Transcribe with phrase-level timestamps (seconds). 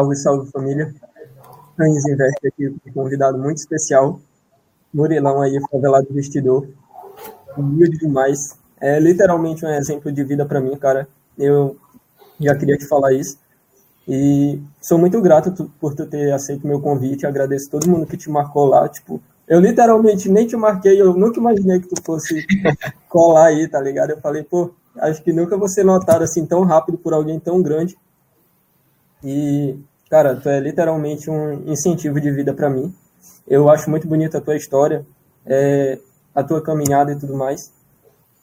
[0.00, 0.94] Salve, salve família.
[1.76, 4.18] Cães Investe aqui com um convidado muito especial.
[4.94, 6.66] Murilão aí, favelado vestidor.
[7.54, 8.56] Humilde demais.
[8.80, 11.06] É literalmente um exemplo de vida para mim, cara.
[11.36, 11.76] Eu
[12.40, 13.38] já queria te falar isso.
[14.08, 17.26] E sou muito grato tu, por tu ter aceito meu convite.
[17.26, 18.88] Agradeço todo mundo que te marcou lá.
[18.88, 22.42] Tipo, eu literalmente nem te marquei, eu nunca imaginei que tu fosse
[23.06, 24.10] colar aí, tá ligado?
[24.10, 27.60] Eu falei, pô, acho que nunca vou ser notado assim tão rápido por alguém tão
[27.60, 27.98] grande.
[29.22, 29.78] E,
[30.10, 32.92] cara, tu é literalmente um incentivo de vida para mim.
[33.46, 35.06] Eu acho muito bonita a tua história,
[35.46, 35.98] é,
[36.34, 37.72] a tua caminhada e tudo mais.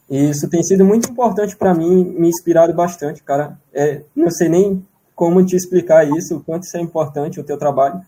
[0.09, 3.59] E isso tem sido muito importante para mim, me inspirado bastante, cara.
[3.73, 7.57] É, não sei nem como te explicar isso, o quanto isso é importante, o teu
[7.57, 8.01] trabalho.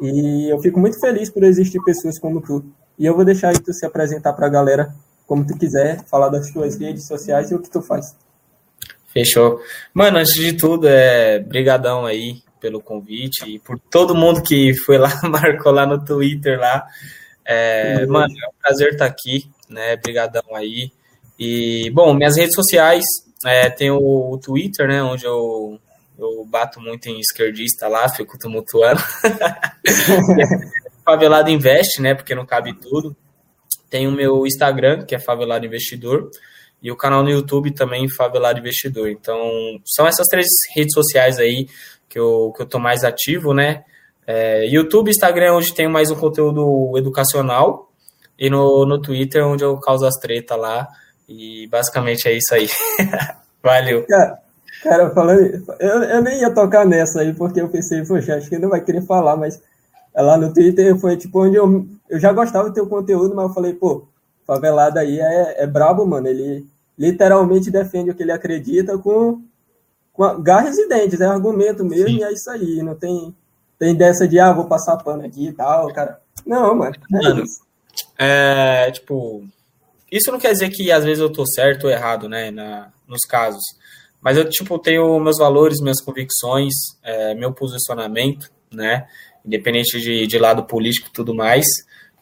[0.00, 2.64] E eu fico muito feliz por existir pessoas como tu.
[2.98, 4.94] E eu vou deixar aí tu se apresentar para a galera
[5.26, 8.16] como tu quiser, falar das tuas redes sociais e o que tu faz.
[9.12, 9.60] Fechou.
[9.94, 14.98] Mano, antes de tudo, é brigadão aí pelo convite e por todo mundo que foi
[14.98, 16.86] lá, marcou lá no Twitter lá.
[17.44, 19.96] É, mano, é um prazer estar aqui, né?
[19.96, 20.90] Brigadão aí.
[21.38, 23.04] E, bom, minhas redes sociais,
[23.44, 25.78] é, tem o, o Twitter, né, onde eu
[26.18, 29.00] eu bato muito em esquerdista lá, fico tumultuando.
[31.04, 32.14] Favelado Investe, né?
[32.14, 33.14] Porque não cabe tudo.
[33.90, 36.30] Tem o meu Instagram, que é Favelado Investidor,
[36.82, 39.08] e o canal no YouTube também, Favelado Investidor.
[39.08, 39.38] Então,
[39.84, 41.68] são essas três redes sociais aí
[42.08, 43.84] que eu, que eu tô mais ativo, né?
[44.26, 47.90] É, YouTube, Instagram, onde tem mais um conteúdo educacional,
[48.38, 50.88] e no, no Twitter, onde eu causo as tretas lá.
[51.28, 52.68] E basicamente é isso aí.
[53.62, 54.06] Valeu.
[54.06, 54.40] Cara,
[54.82, 55.64] Cara, falando.
[55.80, 58.70] Eu, eu nem ia tocar nessa aí, porque eu pensei, poxa, acho que ele não
[58.70, 59.60] vai querer falar, mas
[60.14, 63.54] lá no Twitter foi tipo onde eu, eu já gostava do teu conteúdo, mas eu
[63.54, 64.06] falei, pô,
[64.46, 66.28] favelado aí é, é brabo, mano.
[66.28, 66.66] Ele
[66.98, 69.42] literalmente defende o que ele acredita com,
[70.16, 72.18] com garras e dentes, é argumento mesmo, Sim.
[72.18, 72.82] e é isso aí.
[72.82, 73.34] Não tem,
[73.78, 76.18] tem dessa de, ah, vou passar pano aqui e tal, cara.
[76.44, 76.94] Não, mano.
[77.12, 77.60] É mano, isso.
[78.18, 79.44] É, tipo,
[80.10, 83.20] isso não quer dizer que às vezes eu tô certo ou errado, né, na, nos
[83.28, 83.62] casos.
[84.20, 86.72] Mas eu, tipo, tenho meus valores, minhas convicções,
[87.02, 89.06] é, meu posicionamento, né?
[89.44, 91.64] Independente de, de lado político e tudo mais.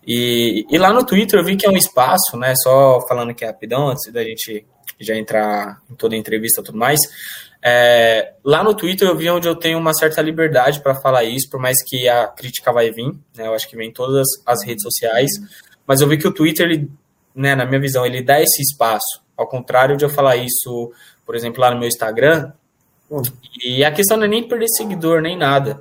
[0.07, 2.53] E, e lá no Twitter eu vi que é um espaço, né?
[2.63, 4.67] Só falando aqui rapidão, antes da gente
[5.01, 7.01] já entrar em toda a entrevista e tudo mais.
[7.65, 11.49] É, lá no Twitter eu vi onde eu tenho uma certa liberdade para falar isso,
[11.49, 13.47] por mais que a crítica vai vir, né?
[13.47, 15.31] Eu acho que vem em todas as redes sociais.
[15.87, 16.91] Mas eu vi que o Twitter, ele,
[17.35, 19.23] né, na minha visão, ele dá esse espaço.
[19.37, 20.93] Ao contrário de eu falar isso
[21.25, 22.53] por exemplo, lá no meu Instagram.
[23.11, 23.23] Uhum.
[23.63, 25.81] E a questão não é nem perder seguidor, nem nada.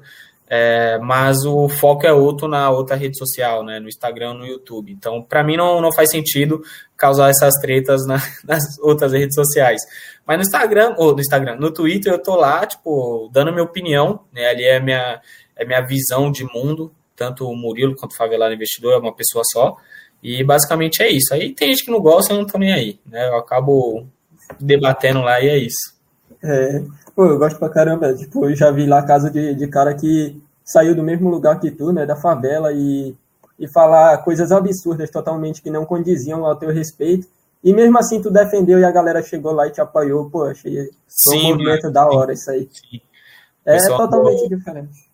[0.56, 3.80] É, mas o foco é outro na outra rede social, né?
[3.80, 4.92] No Instagram, no YouTube.
[4.92, 6.62] Então, para mim não, não faz sentido
[6.96, 9.82] causar essas tretas na, nas outras redes sociais.
[10.28, 14.20] Mas no Instagram, ou no Instagram, no Twitter eu tô lá, tipo, dando minha opinião,
[14.32, 14.46] né?
[14.46, 15.20] Ali é minha
[15.56, 19.44] é minha visão de mundo, tanto o Murilo quanto o Favelado Investidor, é uma pessoa
[19.52, 19.76] só.
[20.22, 21.34] E basicamente é isso.
[21.34, 23.28] Aí tem gente que não gosta, eu não tô nem aí, né?
[23.28, 24.06] Eu acabo
[24.60, 25.98] debatendo lá e é isso.
[26.44, 26.84] É,
[27.16, 28.14] pô, eu gosto pra caramba.
[28.14, 31.72] Tipo, eu já vi lá caso de, de cara que saiu do mesmo lugar que
[31.72, 33.16] tu, né, da favela, e,
[33.60, 37.28] e falar coisas absurdas totalmente que não condiziam ao teu respeito.
[37.64, 40.30] E mesmo assim tu defendeu e a galera chegou lá e te apoiou.
[40.30, 42.70] Pô, achei sim, um movimento da hora isso aí.
[42.72, 43.00] Sim.
[43.66, 45.14] É totalmente diferente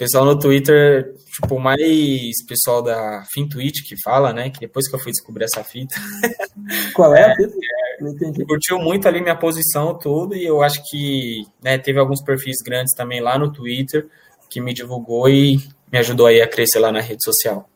[0.00, 4.48] pessoal no Twitter, tipo, mais pessoal da FinTwitch que fala, né?
[4.48, 5.94] Que depois que eu fui descobrir essa fita.
[6.96, 7.52] Qual é, a fita?
[8.00, 12.62] É, curtiu muito ali minha posição, tudo, e eu acho que né, teve alguns perfis
[12.64, 14.08] grandes também lá no Twitter
[14.50, 15.56] que me divulgou e
[15.92, 17.68] me ajudou aí a crescer lá na rede social.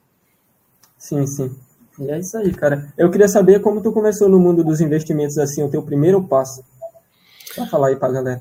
[0.98, 1.54] Sim, sim.
[1.98, 2.92] E é isso aí, cara.
[2.98, 6.64] Eu queria saber como tu começou no mundo dos investimentos, assim, o teu primeiro passo.
[7.54, 8.40] Pra falar aí pra galera.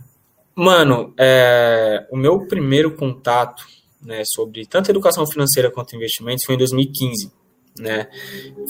[0.56, 3.64] Mano, é, o meu primeiro contato
[4.02, 7.32] né, sobre tanto educação financeira quanto investimentos foi em 2015.
[7.80, 8.08] Né?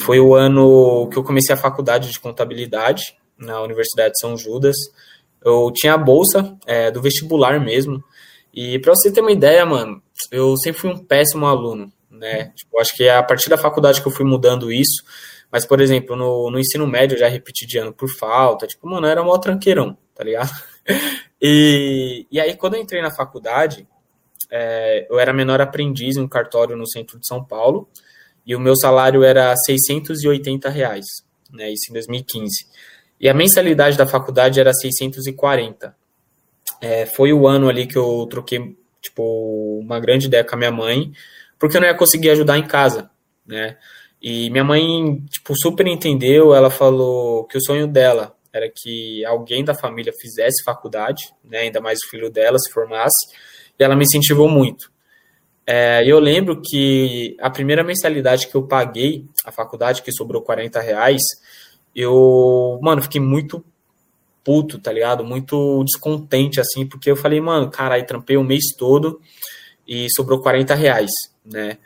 [0.01, 4.75] Foi o ano que eu comecei a faculdade de contabilidade na Universidade de São Judas.
[5.43, 8.03] Eu tinha a bolsa é, do vestibular mesmo.
[8.53, 10.01] E para você ter uma ideia, mano,
[10.31, 12.51] eu sempre fui um péssimo aluno, né?
[12.55, 15.03] Tipo, acho que é a partir da faculdade que eu fui mudando isso.
[15.51, 18.67] Mas, por exemplo, no, no ensino médio eu já repeti de ano por falta.
[18.67, 20.51] Tipo, mano, era mó tranqueirão, tá ligado?
[21.45, 23.85] E, e aí, quando eu entrei na faculdade,
[24.49, 27.89] é, eu era menor aprendiz em um cartório no centro de São Paulo,
[28.45, 31.05] e o meu salário era 680 reais,
[31.51, 32.65] né, isso em 2015.
[33.19, 35.95] E a mensalidade da faculdade era 640.
[36.83, 40.71] É, foi o ano ali que eu troquei, tipo, uma grande ideia com a minha
[40.71, 41.13] mãe,
[41.57, 43.09] porque eu não ia conseguir ajudar em casa,
[43.47, 43.77] né?
[44.21, 49.63] E minha mãe, tipo, super entendeu, ela falou que o sonho dela era que alguém
[49.63, 53.33] da família fizesse faculdade, né, ainda mais o filho dela se formasse,
[53.79, 54.91] e ela me incentivou muito.
[55.65, 60.81] É, eu lembro que a primeira mensalidade que eu paguei, a faculdade, que sobrou 40
[60.81, 61.21] reais,
[61.95, 63.63] eu, mano, fiquei muito
[64.43, 65.23] puto, tá ligado?
[65.23, 69.21] Muito descontente, assim, porque eu falei, mano, caralho, trampei o mês todo
[69.87, 71.11] e sobrou 40 reais,
[71.45, 71.77] né?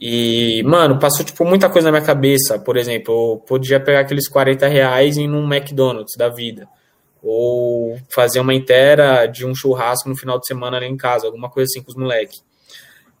[0.00, 2.58] E, mano, passou, tipo, muita coisa na minha cabeça.
[2.58, 6.68] Por exemplo, eu podia pegar aqueles 40 reais e ir num McDonald's da vida.
[7.20, 11.50] Ou fazer uma inteira de um churrasco no final de semana ali em casa, alguma
[11.50, 12.44] coisa assim com os moleques.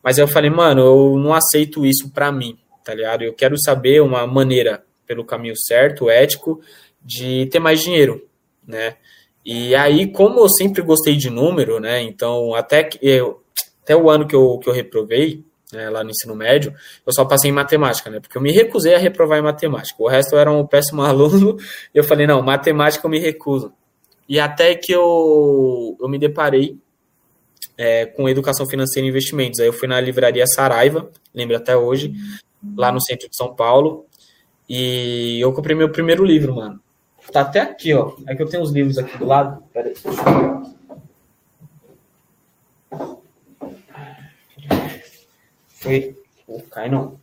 [0.02, 3.22] Mas eu falei, mano, eu não aceito isso pra mim, tá ligado?
[3.22, 6.60] Eu quero saber uma maneira, pelo caminho certo, ético,
[7.02, 8.27] de ter mais dinheiro,
[8.68, 8.96] né?
[9.44, 12.02] E aí, como eu sempre gostei de número, né?
[12.02, 13.42] Então, até que eu,
[13.82, 15.42] até o ano que eu, que eu reprovei,
[15.72, 16.74] né, lá no ensino médio,
[17.06, 18.20] eu só passei em matemática, né?
[18.20, 20.02] Porque eu me recusei a reprovar em matemática.
[20.02, 21.56] O resto eu era um péssimo aluno,
[21.94, 23.72] e eu falei, não, matemática eu me recuso.
[24.28, 26.76] E até que eu, eu me deparei
[27.78, 29.60] é, com educação financeira e investimentos.
[29.60, 32.12] Aí eu fui na livraria Saraiva, lembro até hoje,
[32.76, 34.04] lá no centro de São Paulo,
[34.68, 36.80] e eu comprei meu primeiro livro, mano.
[37.32, 38.12] Tá até aqui, ó.
[38.26, 39.62] É que eu tenho os livros aqui do lado.
[39.72, 39.94] Pera aí.
[45.68, 46.16] Foi.
[46.46, 47.18] Oh, cai não.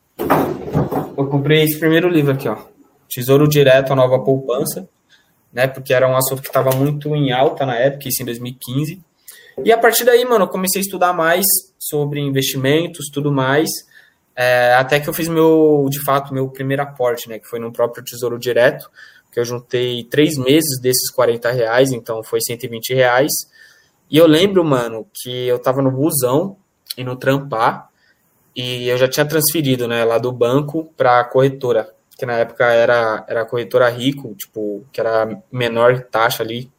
[1.17, 2.57] Eu comprei esse primeiro livro aqui, ó.
[3.09, 4.87] Tesouro Direto, a Nova Poupança,
[5.51, 5.67] né?
[5.67, 9.01] Porque era um assunto que estava muito em alta na época, isso em 2015.
[9.63, 11.45] E a partir daí, mano, eu comecei a estudar mais
[11.79, 13.69] sobre investimentos, tudo mais.
[14.35, 17.39] É, até que eu fiz meu, de fato, meu primeiro aporte, né?
[17.39, 18.89] Que foi no próprio Tesouro Direto,
[19.35, 23.29] que eu juntei três meses desses 40 reais, então foi 120 reais.
[24.09, 26.55] E eu lembro, mano, que eu tava no busão
[26.97, 27.89] e no trampar,
[28.55, 32.63] e eu já tinha transferido, né, lá do banco para a corretora, que na época
[32.71, 36.71] era, era a corretora Rico, tipo, que era a menor taxa ali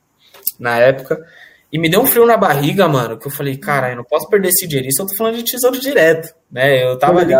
[0.59, 1.23] na época.
[1.71, 4.31] E me deu um frio na barriga, mano, que eu falei, cara, eu não posso
[4.31, 4.89] perder esse dinheiro.
[4.89, 6.83] Isso eu tô falando de tesouro direto, né?
[6.83, 7.35] Eu tava ali.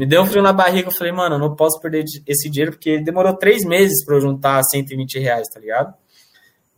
[0.00, 2.72] Me deu um frio na barriga, eu falei, mano, eu não posso perder esse dinheiro,
[2.72, 5.92] porque demorou três meses para eu juntar 120 reais, tá ligado?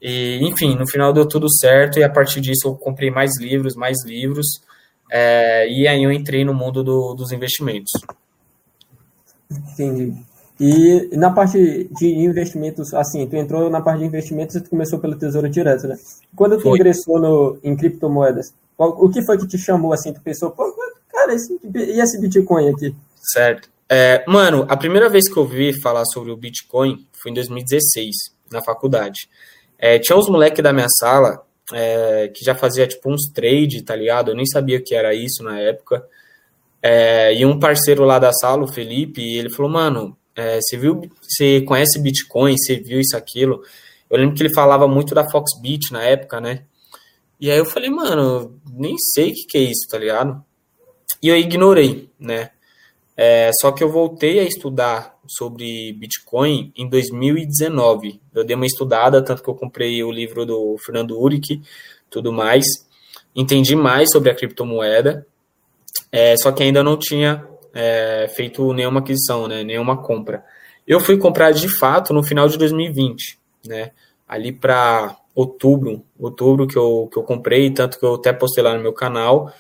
[0.01, 3.77] E, enfim, no final deu tudo certo, e a partir disso eu comprei mais livros,
[3.77, 4.61] mais livros.
[5.09, 7.93] É, e aí eu entrei no mundo do, dos investimentos.
[9.49, 10.15] Entendi.
[10.59, 14.99] E na parte de investimentos, assim, tu entrou na parte de investimentos e tu começou
[14.99, 15.97] pelo Tesouro Direto, né?
[16.35, 16.77] Quando tu foi.
[16.77, 20.75] ingressou no, em criptomoedas, o que foi que te chamou, assim, tu pensou, pô,
[21.09, 22.93] cara, esse, e esse Bitcoin aqui?
[23.23, 23.71] Certo.
[23.89, 28.15] É, mano, a primeira vez que eu vi falar sobre o Bitcoin foi em 2016,
[28.51, 29.29] na faculdade.
[29.79, 33.95] É, tinha uns moleques da minha sala é, que já fazia tipo uns trade, tá
[33.95, 34.31] ligado?
[34.31, 36.05] Eu nem sabia que era isso na época.
[36.81, 41.03] É, e um parceiro lá da sala, o Felipe, ele falou, mano, é, você viu,
[41.21, 43.63] você conhece Bitcoin, você viu isso, aquilo.
[44.09, 46.65] Eu lembro que ele falava muito da Foxbit na época, né?
[47.39, 50.43] E aí eu falei, mano, nem sei o que, que é isso, tá ligado?
[51.23, 52.52] E eu ignorei, né?
[53.17, 58.21] É, só que eu voltei a estudar sobre Bitcoin em 2019.
[58.35, 61.61] Eu dei uma estudada, tanto que eu comprei o livro do Fernando Uric,
[62.09, 62.65] tudo mais.
[63.35, 65.27] Entendi mais sobre a criptomoeda,
[66.11, 70.45] é, só que ainda não tinha é, feito nenhuma aquisição, né, nenhuma compra.
[70.87, 73.93] Eu fui comprar de fato no final de 2020, né,
[74.29, 78.75] ali para outubro, outubro que eu, que eu comprei, tanto que eu até postei lá
[78.75, 79.51] no meu canal,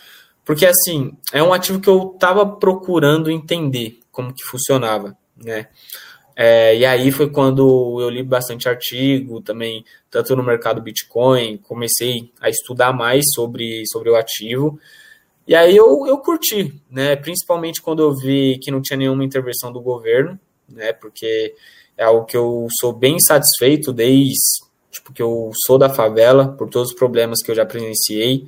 [0.44, 5.68] porque assim, é um ativo que eu estava procurando entender como que funcionava né?
[6.34, 12.32] É, e aí foi quando eu li bastante artigo também, tanto no mercado Bitcoin, comecei
[12.40, 14.78] a estudar mais sobre, sobre o ativo.
[15.46, 17.16] E aí eu, eu curti, né?
[17.16, 20.92] Principalmente quando eu vi que não tinha nenhuma intervenção do governo, né?
[20.92, 21.54] Porque
[21.98, 24.32] é algo que eu sou bem satisfeito desde
[24.90, 28.46] tipo, que eu sou da favela, por todos os problemas que eu já presenciei.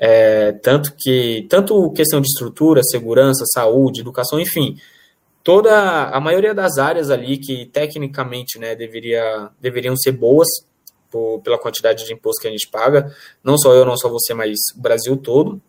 [0.00, 4.76] É, tanto que, tanto questão de estrutura, segurança, saúde, educação, enfim,
[5.42, 10.46] toda a maioria das áreas ali que tecnicamente né, deveria, deveriam ser boas
[11.10, 13.12] por, pela quantidade de imposto que a gente paga,
[13.42, 15.60] não só eu, não só você, mas o Brasil todo.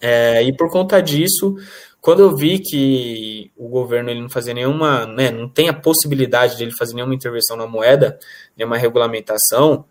[0.00, 1.54] É, e por conta disso,
[2.00, 6.56] quando eu vi que o governo ele não fazia nenhuma, né, não tem a possibilidade
[6.56, 8.18] de ele fazer nenhuma intervenção na moeda,
[8.56, 9.84] nenhuma regulamentação,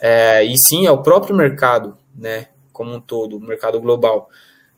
[0.00, 4.28] é, e sim é o próprio mercado, né, como um todo, o mercado global.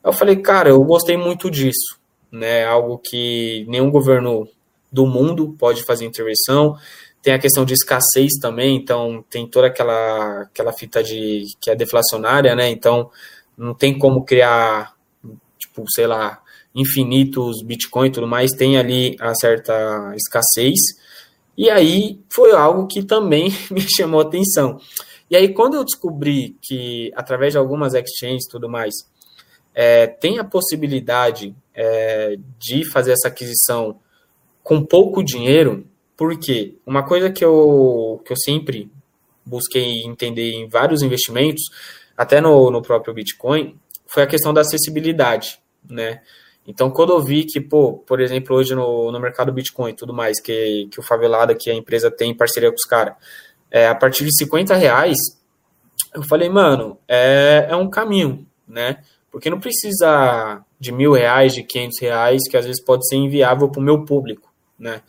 [0.04, 1.98] Eu falei, cara, eu gostei muito disso
[2.30, 2.64] né?
[2.64, 4.48] Algo que nenhum governo
[4.90, 6.76] do mundo pode fazer intervenção.
[7.22, 11.74] Tem a questão de escassez também, então tem toda aquela, aquela fita de que é
[11.74, 12.70] deflacionária, né?
[12.70, 13.10] Então
[13.56, 14.94] não tem como criar,
[15.58, 16.40] tipo, sei lá,
[16.74, 20.78] infinitos Bitcoin e tudo mais, tem ali a certa escassez.
[21.56, 24.78] E aí foi algo que também me chamou atenção.
[25.30, 28.94] E aí, quando eu descobri que, através de algumas exchanges e tudo mais,
[29.74, 33.98] é, tem a possibilidade é, de fazer essa aquisição
[34.62, 38.90] com pouco dinheiro, porque uma coisa que eu, que eu sempre
[39.44, 41.62] busquei entender em vários investimentos,
[42.16, 46.22] até no, no próprio Bitcoin, foi a questão da acessibilidade, né?
[46.66, 50.12] Então, quando eu vi que, pô, por exemplo, hoje no, no mercado Bitcoin e tudo
[50.12, 53.14] mais, que, que o Favelada, que a empresa tem em parceria com os caras,
[53.76, 55.18] é, a partir de 50 reais,
[56.14, 59.02] eu falei, mano, é, é um caminho, né?
[59.30, 63.68] Porque não precisa de mil reais, de 500 reais, que às vezes pode ser inviável
[63.68, 65.02] para o meu público, né?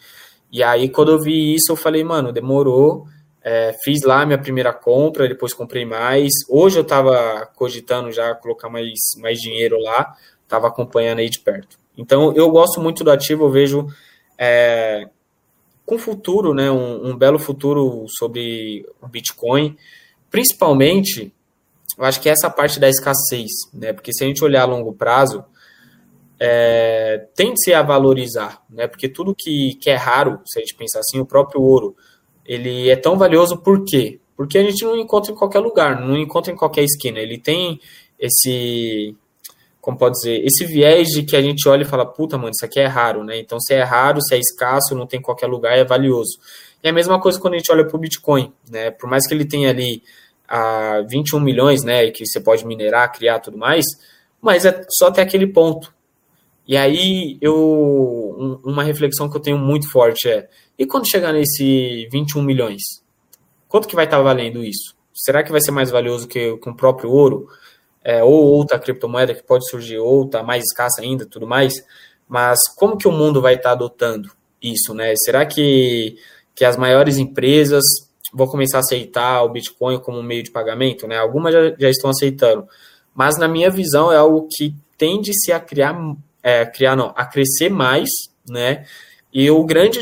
[0.52, 3.06] E aí, quando eu vi isso, eu falei, mano, demorou,
[3.42, 6.30] é, fiz lá minha primeira compra, depois comprei mais.
[6.50, 11.78] Hoje eu estava cogitando já colocar mais, mais dinheiro lá, estava acompanhando aí de perto.
[11.98, 13.88] Então, eu gosto muito do ativo, eu vejo
[14.38, 15.06] é,
[15.88, 19.78] com futuro, né, um, um, belo futuro sobre o Bitcoin,
[20.30, 21.34] principalmente,
[21.98, 24.92] eu acho que essa parte da escassez, né, porque se a gente olhar a longo
[24.92, 25.46] prazo,
[26.38, 31.00] é, tende-se a valorizar, né, porque tudo que, que é raro, se a gente pensar
[31.00, 31.96] assim, o próprio ouro,
[32.46, 34.20] ele é tão valioso por quê?
[34.36, 37.80] Porque a gente não encontra em qualquer lugar, não encontra em qualquer esquina, ele tem
[38.20, 39.16] esse
[39.88, 42.66] como pode dizer, esse viés de que a gente olha e fala, puta, mano, isso
[42.66, 43.40] aqui é raro, né?
[43.40, 46.38] Então, se é raro, se é escasso, não tem em qualquer lugar, é valioso.
[46.84, 48.92] E a mesma coisa quando a gente olha para o Bitcoin, né?
[48.92, 50.04] Por mais que ele tenha ali
[50.46, 53.86] a ah, 21 milhões, né, que você pode minerar, criar tudo mais,
[54.42, 55.94] mas é só até aquele ponto.
[56.68, 57.56] E aí, eu,
[58.38, 62.82] um, uma reflexão que eu tenho muito forte é, e quando chegar nesse 21 milhões?
[63.70, 64.98] Quanto que vai estar valendo isso?
[65.14, 67.48] Será que vai ser mais valioso que, que o próprio ouro?
[68.08, 71.74] É, ou outra criptomoeda que pode surgir, outra mais escassa ainda, tudo mais.
[72.26, 74.32] Mas como que o mundo vai estar adotando
[74.64, 75.14] isso, né?
[75.18, 76.16] Será que,
[76.56, 77.84] que as maiores empresas
[78.34, 81.18] vão começar a aceitar o Bitcoin como meio de pagamento, né?
[81.18, 82.66] Algumas já, já estão aceitando,
[83.14, 85.94] mas na minha visão é algo que tende-se a criar,
[86.42, 88.08] é, criar não, a crescer mais,
[88.50, 88.86] né?
[89.34, 90.02] E o grande,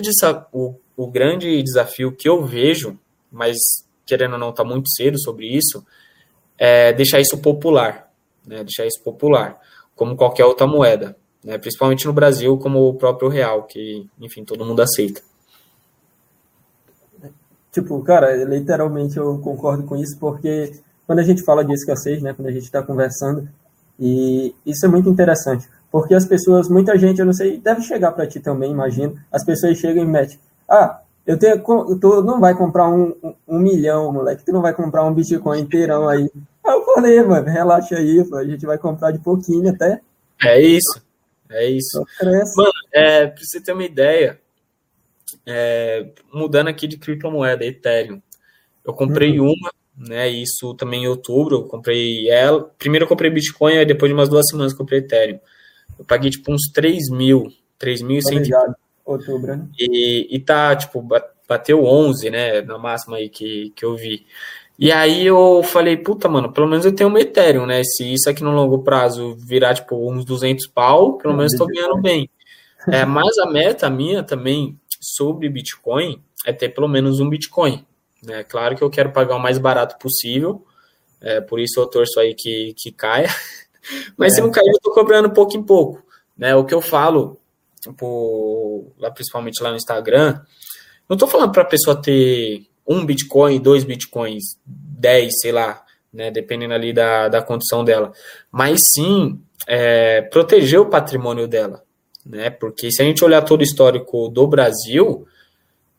[0.53, 2.99] o, o grande desafio que eu vejo,
[3.31, 3.57] mas
[4.05, 5.83] querendo ou não está muito cedo sobre isso,
[6.57, 8.11] é deixar isso popular,
[8.45, 8.63] né?
[8.63, 9.59] deixar isso popular,
[9.95, 11.57] como qualquer outra moeda, né?
[11.57, 15.21] principalmente no Brasil, como o próprio real, que, enfim, todo mundo aceita.
[17.71, 20.71] Tipo, cara, literalmente eu concordo com isso, porque
[21.05, 23.49] quando a gente fala de escassez, né, quando a gente está conversando,
[23.99, 28.13] e isso é muito interessante, porque as pessoas, muita gente, eu não sei, deve chegar
[28.13, 31.59] para ti também, imagino, as pessoas chegam e metem, ah, eu tenho,
[31.99, 33.15] tu não vai comprar um,
[33.47, 36.29] um, milhão, moleque, tu não vai comprar um Bitcoin inteirão aí.
[36.63, 40.01] Aí eu falei, mano, relaxa aí, a gente vai comprar de pouquinho até.
[40.43, 41.01] É isso,
[41.49, 42.05] é isso.
[42.55, 44.39] Mano, é, pra você ter uma ideia,
[45.47, 48.21] é, mudando aqui de criptomoeda, Ethereum,
[48.83, 49.47] eu comprei uhum.
[49.47, 54.09] uma, né, isso também em outubro, eu comprei ela, primeiro eu comprei Bitcoin, aí depois
[54.09, 55.39] de umas duas semanas eu comprei Ethereum.
[55.97, 57.47] Eu paguei tipo uns 3 mil,
[57.79, 59.67] 3.100 Outubro, né?
[59.79, 61.05] E, e tá, tipo,
[61.47, 64.25] bateu 11, né, na máxima aí que, que eu vi.
[64.77, 67.81] E aí eu falei, puta, mano, pelo menos eu tenho um Ethereum, né?
[67.83, 72.01] Se isso aqui no longo prazo virar, tipo, uns 200 pau, pelo menos estou ganhando
[72.01, 72.29] bem.
[72.91, 77.85] É, mas a meta minha também sobre Bitcoin é ter pelo menos um Bitcoin.
[78.21, 78.43] Né?
[78.43, 80.65] Claro que eu quero pagar o mais barato possível,
[81.21, 83.29] é, por isso eu torço aí que, que caia.
[84.17, 84.35] Mas é.
[84.35, 86.03] se não cair, eu tô cobrando pouco em pouco.
[86.37, 86.53] Né?
[86.53, 87.39] O que eu falo
[87.91, 90.41] tipo, lá principalmente lá no Instagram,
[91.07, 96.31] não estou falando para a pessoa ter um Bitcoin, dois Bitcoins, dez, sei lá, né,
[96.31, 98.11] dependendo ali da, da condição dela,
[98.51, 101.83] mas sim é, proteger o patrimônio dela,
[102.25, 105.27] né, porque se a gente olhar todo o histórico do Brasil,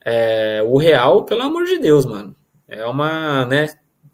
[0.04, 2.34] é, o real, pelo amor de Deus, mano,
[2.68, 3.68] é uma, né,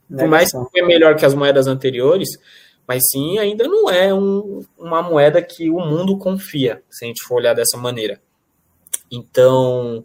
[0.09, 2.29] por mais que foi melhor que as moedas anteriores,
[2.93, 7.25] mas sim ainda não é um, uma moeda que o mundo confia, se a gente
[7.25, 8.21] for olhar dessa maneira.
[9.11, 10.05] Então,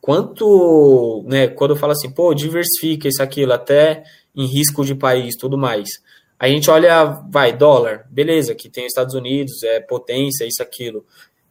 [0.00, 4.02] quanto, né, quando eu falo assim, pô, diversifica isso, aquilo, até
[4.34, 5.88] em risco de país, tudo mais.
[6.36, 11.06] A gente olha, vai, dólar, beleza, que tem Estados Unidos, é potência, isso, aquilo.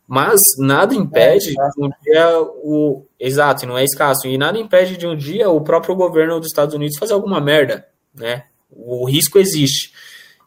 [0.06, 3.06] Mas nada impede é um dia o.
[3.18, 4.28] Exato, não é escasso.
[4.28, 7.88] E nada impede de um dia o próprio governo dos Estados Unidos fazer alguma merda,
[8.14, 8.48] né?
[8.70, 9.94] O risco existe.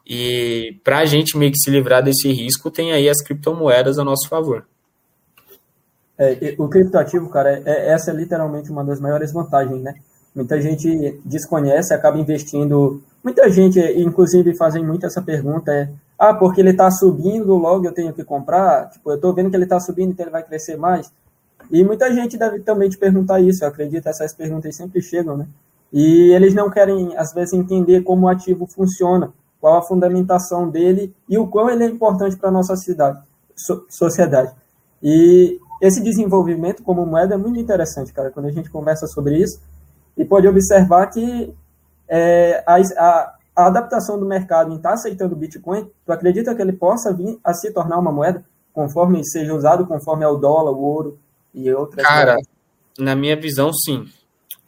[0.07, 4.05] E para a gente meio que se livrar desse risco, tem aí as criptomoedas a
[4.05, 4.65] nosso favor.
[6.17, 9.95] É, o criptoativo, cara, é, essa é literalmente uma das maiores vantagens, né?
[10.33, 13.01] Muita gente desconhece, acaba investindo.
[13.23, 17.91] Muita gente, inclusive, fazem muito essa pergunta: é, ah, porque ele está subindo, logo eu
[17.91, 18.89] tenho que comprar?
[18.89, 21.11] Tipo, eu estou vendo que ele está subindo, então ele vai crescer mais.
[21.69, 25.47] E muita gente deve também te perguntar isso, eu acredito, essas perguntas sempre chegam, né?
[25.91, 31.13] E eles não querem, às vezes, entender como o ativo funciona, qual a fundamentação dele
[31.27, 33.19] e o quão ele é importante para a nossa cidade,
[33.55, 34.51] so, sociedade.
[35.01, 39.61] E esse desenvolvimento como moeda é muito interessante, cara, quando a gente conversa sobre isso,
[40.17, 41.53] e pode observar que
[42.07, 46.55] é, a, a, a, adaptação do mercado em estar tá aceitando o Bitcoin, tu acredita
[46.55, 50.37] que ele possa vir a se tornar uma moeda, conforme seja usado, conforme é o
[50.37, 51.19] dólar, o ouro
[51.53, 52.47] e outras Cara, moedas?
[52.97, 54.05] na minha visão, sim.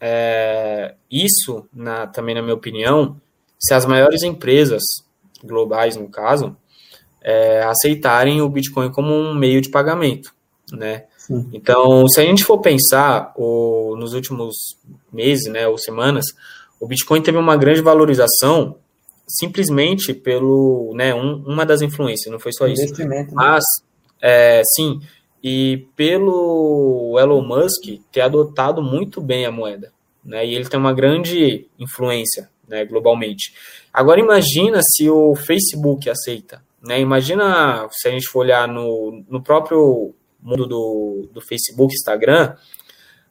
[0.00, 3.16] É, isso, na, também na minha opinião,
[3.60, 4.82] se as maiores empresas
[5.44, 6.56] globais, no caso,
[7.22, 10.32] é, aceitarem o Bitcoin como um meio de pagamento,
[10.72, 11.04] né?
[11.18, 11.48] Sim.
[11.52, 14.56] Então, se a gente for pensar, o, nos últimos
[15.12, 16.24] meses, né, ou semanas,
[16.80, 18.76] o Bitcoin teve uma grande valorização
[19.28, 23.06] simplesmente pelo, né, um, uma das influências, não foi só isso.
[23.06, 23.28] Né?
[23.32, 23.62] Mas,
[24.20, 25.00] é, sim,
[25.42, 29.92] e pelo Elon Musk ter adotado muito bem a moeda,
[30.24, 33.52] né, e ele tem uma grande influência, né, globalmente.
[33.92, 39.42] Agora imagina se o Facebook aceita, né, imagina se a gente for olhar no, no
[39.42, 42.54] próprio mundo do, do Facebook, Instagram,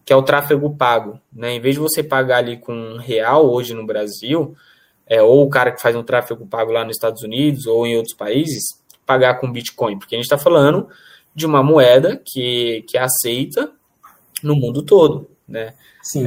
[0.05, 1.19] que é o tráfego pago.
[1.31, 1.53] Né?
[1.53, 4.55] Em vez de você pagar ali com um real hoje no Brasil,
[5.07, 7.95] é, ou o cara que faz um tráfego pago lá nos Estados Unidos ou em
[7.95, 8.63] outros países,
[9.05, 10.87] pagar com Bitcoin, porque a gente está falando
[11.33, 13.71] de uma moeda que, que é aceita
[14.43, 15.29] no mundo todo.
[15.47, 15.73] Né?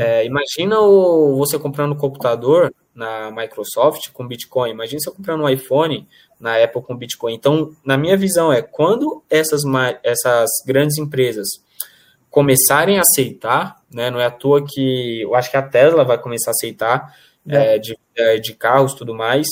[0.01, 5.49] É, imagina o, você comprando um computador na Microsoft com Bitcoin, imagina você comprando um
[5.49, 6.07] iPhone
[6.39, 7.35] na Apple com Bitcoin.
[7.35, 9.63] Então, na minha visão, é quando essas,
[10.03, 11.49] essas grandes empresas
[12.29, 16.19] começarem a aceitar, né, não é à toa que eu acho que a Tesla vai
[16.19, 17.15] começar a aceitar
[17.49, 17.75] é.
[17.75, 19.47] É, de, é, de carros tudo mais.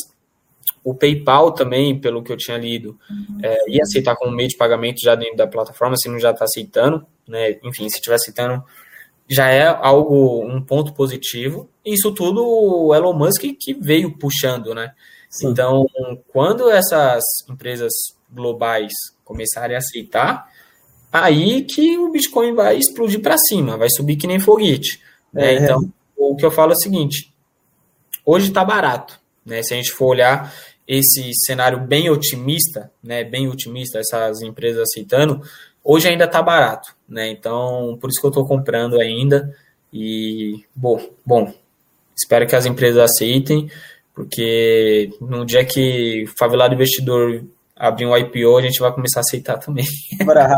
[0.83, 3.39] O PayPal também, pelo que eu tinha lido, uhum.
[3.43, 6.45] é, ia aceitar como meio de pagamento já dentro da plataforma, se não já está
[6.45, 7.59] aceitando, né?
[7.63, 8.65] Enfim, se estiver aceitando,
[9.29, 11.69] já é algo, um ponto positivo.
[11.85, 14.93] Isso tudo o Elon Musk que veio puxando, né?
[15.29, 15.49] Sim.
[15.49, 15.87] Então,
[16.29, 17.93] quando essas empresas
[18.31, 18.93] globais
[19.25, 20.51] começarem a aceitar,
[21.13, 25.01] aí que o Bitcoin vai explodir para cima, vai subir que nem foguete.
[25.33, 25.55] Né?
[25.55, 25.59] É.
[25.59, 27.33] Então, o que eu falo é o seguinte:
[28.25, 29.21] hoje está barato.
[29.45, 29.63] Né?
[29.63, 30.53] Se a gente for olhar
[30.87, 35.41] esse cenário bem otimista, né, bem otimista, essas empresas aceitando,
[35.85, 36.95] hoje ainda está barato.
[37.09, 37.31] Né?
[37.31, 39.57] Então, por isso que eu estou comprando ainda.
[39.93, 41.53] E, bom, bom,
[42.21, 43.71] espero que as empresas aceitem.
[44.15, 47.45] Porque no dia que o favelado investidor
[47.81, 49.87] abrir um IPO, a gente vai começar a aceitar também.
[50.25, 50.55] Bravo.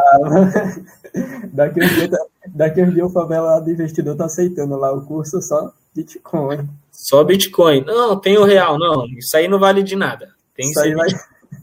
[1.53, 2.11] daqui um dia,
[2.48, 6.68] daqui um dia o favelado investidor tá aceitando lá o curso só Bitcoin.
[6.90, 7.85] Só Bitcoin.
[7.85, 9.07] Não, tem o real, não.
[9.07, 10.31] Isso aí não vale de nada.
[10.57, 11.09] Tem isso, aí vai...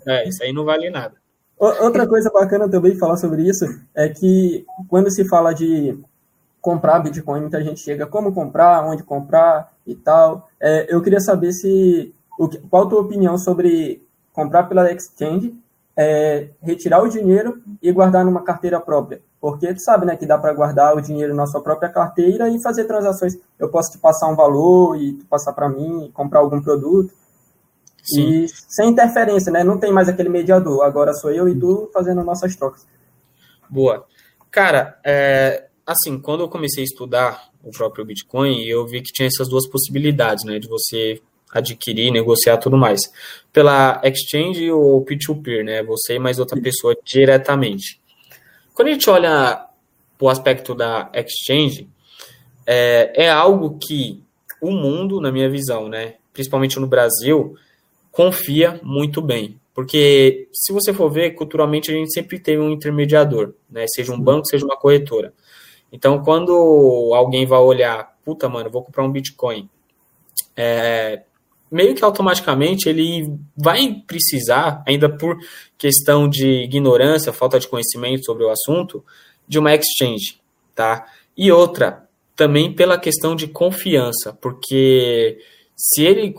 [0.08, 1.16] É, isso aí não vale nada.
[1.58, 6.00] Outra coisa bacana também falar sobre isso é que quando se fala de
[6.62, 10.50] comprar Bitcoin, muita gente chega como comprar, onde comprar e tal.
[10.60, 15.58] É, eu queria saber se o, qual a tua opinião sobre comprar pela exchange,
[15.96, 19.22] é, retirar o dinheiro e guardar numa carteira própria.
[19.42, 22.62] Porque tu sabe, né, que dá para guardar o dinheiro na sua própria carteira e
[22.62, 23.38] fazer transações.
[23.58, 27.14] Eu posso te passar um valor e tu passar para mim, comprar algum produto.
[28.04, 28.44] Sim.
[28.44, 29.64] E sem interferência, né?
[29.64, 30.84] Não tem mais aquele mediador.
[30.84, 32.86] Agora sou eu e tu fazendo nossas trocas.
[33.70, 34.06] Boa.
[34.52, 39.28] Cara, é, assim, quando eu comecei a estudar o próprio Bitcoin, eu vi que tinha
[39.28, 41.20] essas duas possibilidades, né, de você
[41.52, 43.02] adquirir, negociar tudo mais.
[43.52, 48.00] Pela exchange ou peer-to-peer, né, você e mais outra pessoa diretamente.
[48.74, 49.66] Quando a gente olha
[50.22, 51.90] o aspecto da exchange,
[52.68, 54.22] é, é algo que
[54.62, 57.56] o mundo, na minha visão, né, principalmente no Brasil,
[58.12, 59.60] confia muito bem.
[59.74, 63.86] Porque se você for ver, culturalmente a gente sempre teve um intermediador, né?
[63.88, 65.34] Seja um banco, seja uma corretora.
[65.92, 66.52] Então, quando
[67.14, 69.70] alguém vai olhar, puta, mano, vou comprar um Bitcoin,
[70.56, 71.24] é,
[71.72, 75.38] meio que automaticamente ele vai precisar, ainda por
[75.78, 79.04] questão de ignorância, falta de conhecimento sobre o assunto,
[79.48, 80.40] de uma exchange,
[80.76, 81.06] tá?
[81.36, 85.40] E outra, também pela questão de confiança, porque
[85.76, 86.34] se ele.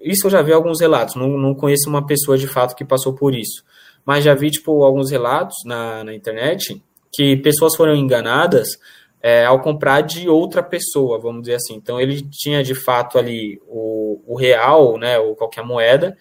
[0.00, 3.14] Isso eu já vi alguns relatos, não, não conheço uma pessoa de fato que passou
[3.14, 3.64] por isso,
[4.04, 6.82] mas já vi, tipo, alguns relatos na, na internet
[7.16, 8.78] que pessoas foram enganadas
[9.22, 11.74] é, ao comprar de outra pessoa, vamos dizer assim.
[11.74, 16.14] Então ele tinha de fato ali o, o real, né, ou qualquer moeda,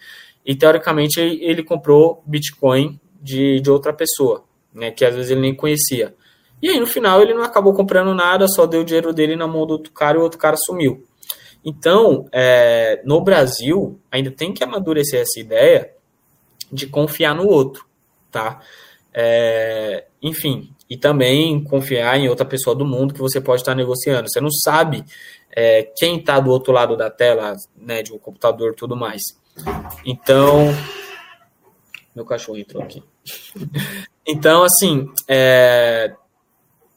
[0.45, 5.53] e teoricamente ele, comprou Bitcoin de, de outra pessoa, né, que às vezes ele nem
[5.53, 6.15] conhecia.
[6.61, 9.47] E aí no final ele não acabou comprando nada, só deu o dinheiro dele na
[9.47, 11.05] mão do outro cara e o outro cara sumiu.
[11.63, 15.91] Então, é, no Brasil, ainda tem que amadurecer essa ideia
[16.71, 17.85] de confiar no outro,
[18.31, 18.61] tá?
[19.13, 24.29] É, enfim, e também confiar em outra pessoa do mundo que você pode estar negociando.
[24.29, 25.03] Você não sabe
[25.51, 29.21] é, quem está do outro lado da tela, né, de um computador e tudo mais.
[30.05, 30.67] Então,
[32.15, 33.03] meu cachorro entrou aqui.
[34.27, 36.13] então, assim, é,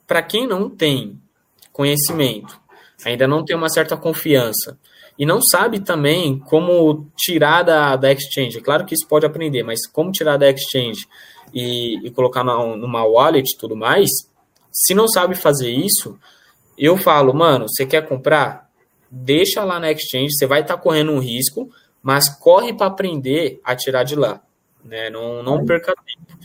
[0.06, 1.20] para quem não tem
[1.72, 2.60] conhecimento,
[3.04, 4.78] ainda não tem uma certa confiança
[5.18, 8.60] e não sabe também como tirar da, da exchange.
[8.60, 11.06] Claro que isso pode aprender, mas como tirar da exchange
[11.52, 14.08] e, e colocar na, numa wallet e tudo mais,
[14.72, 16.18] se não sabe fazer isso,
[16.76, 18.68] eu falo, mano, você quer comprar?
[19.10, 21.68] Deixa lá na exchange, você vai estar tá correndo um risco,
[22.02, 24.40] mas corre para aprender a tirar de lá.
[24.84, 25.10] Né?
[25.10, 26.38] Não, não perca tempo.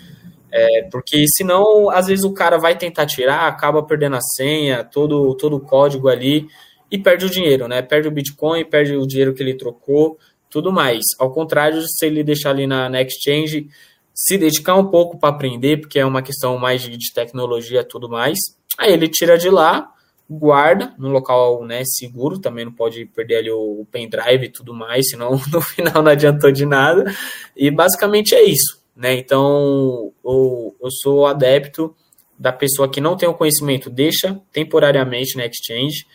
[0.51, 5.33] É, porque senão, às vezes, o cara vai tentar tirar, acaba perdendo a senha, todo,
[5.35, 6.47] todo o código ali,
[6.91, 7.81] e perde o dinheiro, né?
[7.81, 10.19] Perde o Bitcoin, perde o dinheiro que ele trocou,
[10.51, 11.01] tudo mais.
[11.17, 13.67] Ao contrário, se ele deixar ali na, na exchange,
[14.13, 18.08] se dedicar um pouco para aprender, porque é uma questão mais de, tecnologia e tudo
[18.08, 18.38] mais.
[18.78, 19.91] Aí ele tira de lá,
[20.30, 24.73] guarda no local né, seguro, também não pode perder ali o, o pendrive e tudo
[24.73, 27.12] mais, senão no final não adiantou de nada.
[27.56, 28.82] E basicamente é isso.
[28.95, 29.15] Né?
[29.15, 31.95] Então eu, eu sou adepto
[32.38, 36.06] da pessoa que não tem o conhecimento, deixa temporariamente na exchange,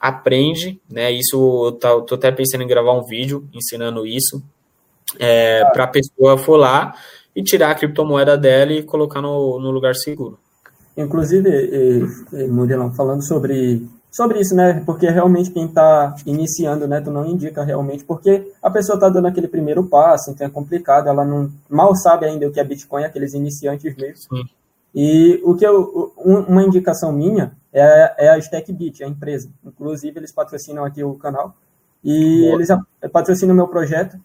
[0.00, 1.10] aprende, né?
[1.12, 4.42] Isso eu tô, tô até pensando em gravar um vídeo ensinando isso.
[5.18, 6.94] É, para a pessoa for lá
[7.34, 10.38] e tirar a criptomoeda dela e colocar no, no lugar seguro.
[10.96, 14.82] Inclusive, e, e, Murilão, falando sobre, sobre isso, né?
[14.84, 17.00] Porque realmente quem está iniciando, né?
[17.00, 21.08] Tu não indica realmente, porque a pessoa está dando aquele primeiro passo, então é complicado,
[21.08, 24.36] ela não mal sabe ainda o que é Bitcoin, aqueles iniciantes mesmo.
[24.36, 24.44] Sim.
[24.94, 29.48] E o que eu, uma indicação minha é, é a StackBit, a empresa.
[29.64, 31.54] Inclusive, eles patrocinam aqui o canal.
[32.04, 32.54] E Boa.
[32.56, 32.68] eles
[33.10, 34.18] patrocinam o meu projeto.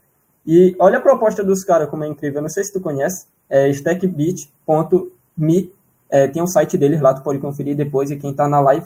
[0.47, 2.37] E olha a proposta dos caras, como é incrível.
[2.37, 3.25] Eu não sei se tu conhece.
[3.49, 4.47] É stackbit.me.
[6.09, 8.09] É, tem um site deles lá, tu pode conferir depois.
[8.09, 8.85] E quem está na live.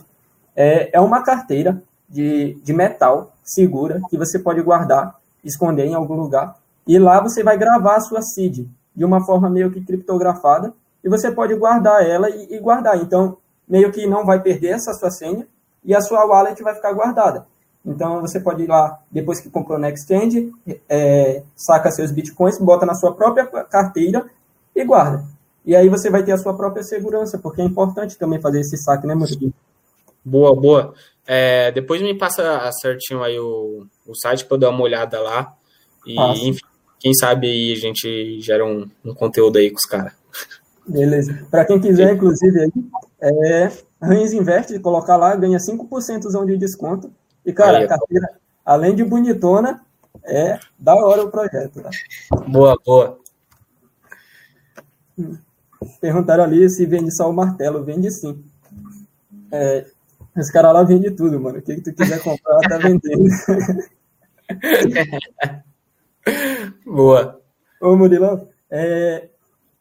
[0.56, 6.16] É, é uma carteira de, de metal segura que você pode guardar, esconder em algum
[6.16, 6.58] lugar.
[6.88, 10.74] E lá você vai gravar a sua seed de uma forma meio que criptografada.
[11.04, 12.98] E você pode guardar ela e, e guardar.
[12.98, 15.48] Então, meio que não vai perder essa sua senha
[15.84, 17.46] e a sua wallet vai ficar guardada.
[17.86, 20.52] Então você pode ir lá, depois que comprou no Exchange,
[20.88, 24.26] é, saca seus bitcoins, bota na sua própria carteira
[24.76, 25.24] e guarda.
[25.66, 28.78] E aí você vai ter a sua própria segurança, porque é importante também fazer esse
[28.78, 29.54] saque, né, Murilo?
[30.24, 30.94] Boa, boa.
[31.26, 35.54] É, depois me passa certinho aí o, o site para eu dar uma olhada lá.
[36.06, 36.66] E, enfim,
[37.00, 40.14] quem sabe aí a gente gera um, um conteúdo aí com os caras.
[40.88, 41.46] Beleza.
[41.50, 42.72] Para quem quiser, inclusive, aí,
[43.22, 43.72] é,
[44.34, 47.12] Investe, colocar lá, ganha 5% de desconto.
[47.46, 48.30] E, cara, Aí, a carteira,
[48.66, 49.82] além de bonitona,
[50.24, 51.82] é da hora o projeto.
[51.82, 51.90] Tá?
[52.48, 53.20] Boa, boa.
[56.00, 57.84] Perguntaram ali se vende só o martelo.
[57.84, 58.44] Vende sim.
[59.52, 59.86] É,
[60.38, 61.60] esse cara lá vende tudo, mano.
[61.60, 63.24] O que, que tu quiser comprar, tá vendendo.
[66.86, 67.42] Boa.
[67.82, 69.30] Ô, Murilão, é,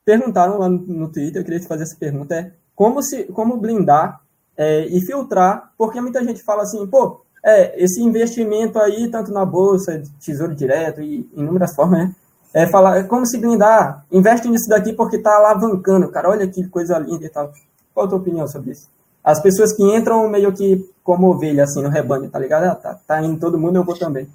[0.05, 3.59] perguntaram lá no, no, Twitter, eu queria te fazer essa pergunta, é como, se, como
[3.59, 4.23] blindar
[4.57, 9.45] é, e filtrar, porque muita gente fala assim, pô, é, esse investimento aí, tanto na
[9.45, 12.15] bolsa, tesouro direto e inúmeras formas, né?
[12.53, 16.67] É falar, é como se blindar, investe nisso daqui porque tá alavancando, cara, olha que
[16.69, 17.53] coisa linda e tal.
[17.95, 18.89] Qual a tua opinião sobre isso?
[19.23, 22.65] As pessoas que entram meio que como ovelha, assim, no rebanho, tá ligado?
[22.65, 24.29] Ah, tá, tá indo todo mundo, eu vou também.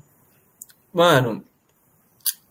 [0.94, 1.44] Mano,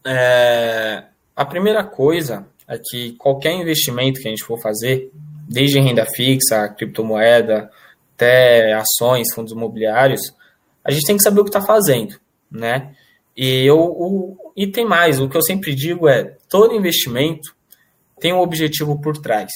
[0.04, 1.04] é...
[1.34, 5.10] a primeira coisa é que qualquer investimento que a gente for fazer,
[5.48, 7.70] desde renda fixa, criptomoeda,
[8.14, 10.34] até ações, fundos imobiliários,
[10.84, 12.20] a gente tem que saber o que está fazendo,
[12.50, 12.94] né?
[13.36, 17.54] E, eu, o, e tem mais, o que eu sempre digo é, todo investimento
[18.20, 19.50] tem um objetivo por trás,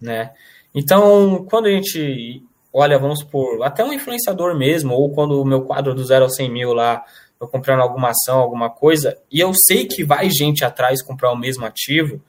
[0.00, 0.32] né?
[0.74, 2.42] Então, quando a gente
[2.74, 6.30] olha, vamos por até um influenciador mesmo, ou quando o meu quadro do zero ao
[6.30, 7.04] 100 mil lá,
[7.40, 11.36] eu comprando alguma ação, alguma coisa, e eu sei que vai gente atrás comprar o
[11.36, 12.20] mesmo ativo,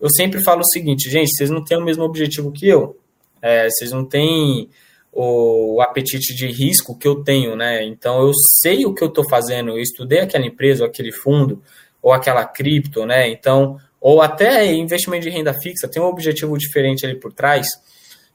[0.00, 2.98] eu sempre falo o seguinte, gente, vocês não têm o mesmo objetivo que eu,
[3.40, 4.68] é, vocês não têm
[5.12, 7.84] o, apetite de risco que eu tenho, né?
[7.84, 11.62] Então eu sei o que eu estou fazendo, eu estudei aquela empresa, ou aquele fundo,
[12.00, 13.28] ou aquela cripto, né?
[13.28, 17.66] Então, ou até investimento de renda fixa, tem um objetivo diferente ali por trás.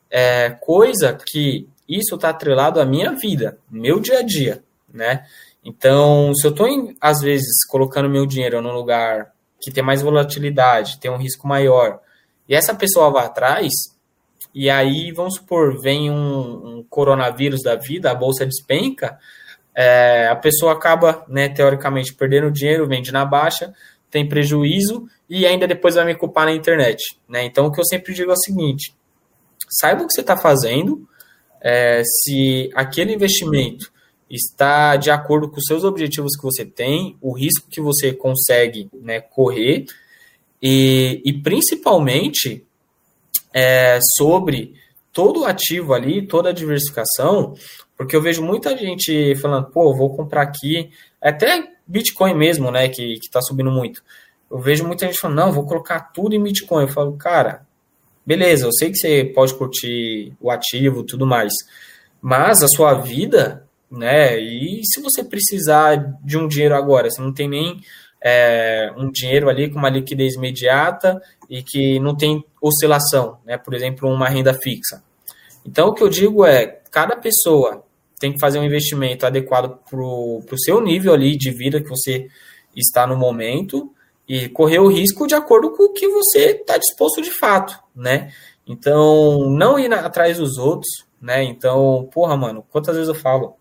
[0.09, 4.63] É, coisa que isso está atrelado à minha vida, meu dia a dia,
[4.93, 5.25] né?
[5.63, 6.67] Então, se eu estou,
[7.01, 11.99] às vezes, colocando meu dinheiro num lugar que tem mais volatilidade, tem um risco maior,
[12.47, 13.73] e essa pessoa vai atrás,
[14.59, 19.19] e aí, vamos supor, vem um, um coronavírus da vida, a bolsa despenca,
[19.75, 23.71] é, a pessoa acaba, né, teoricamente, perdendo dinheiro, vende na baixa,
[24.09, 27.19] tem prejuízo e ainda depois vai me culpar na internet.
[27.29, 27.45] Né?
[27.45, 28.95] Então, o que eu sempre digo é o seguinte:
[29.69, 31.07] saiba o que você está fazendo,
[31.61, 33.93] é, se aquele investimento
[34.27, 38.89] está de acordo com os seus objetivos que você tem, o risco que você consegue
[38.91, 39.85] né, correr,
[40.59, 42.65] e, e principalmente
[43.57, 44.75] é, sobre
[45.11, 47.55] todo o ativo ali, toda a diversificação,
[47.97, 53.15] porque eu vejo muita gente falando, pô, vou comprar aqui, até Bitcoin mesmo, né, que,
[53.15, 54.03] que tá subindo muito.
[54.51, 56.83] Eu vejo muita gente falando, não, vou colocar tudo em Bitcoin.
[56.83, 57.65] Eu falo, cara,
[58.23, 61.51] beleza, eu sei que você pode curtir o ativo tudo mais,
[62.21, 67.33] mas a sua vida, né, e se você precisar de um dinheiro agora, você não
[67.33, 67.81] tem nem
[68.21, 73.73] é, um dinheiro ali com uma liquidez imediata e que não tem oscilação, né, por
[73.73, 75.03] exemplo, uma renda fixa.
[75.65, 77.83] Então, o que eu digo é, cada pessoa
[78.19, 82.27] tem que fazer um investimento adequado para o seu nível ali de vida que você
[82.75, 83.93] está no momento
[84.27, 88.31] e correr o risco de acordo com o que você está disposto de fato, né?
[88.65, 90.89] Então, não ir atrás dos outros,
[91.21, 91.43] né?
[91.43, 93.55] Então, porra, mano, quantas vezes eu falo?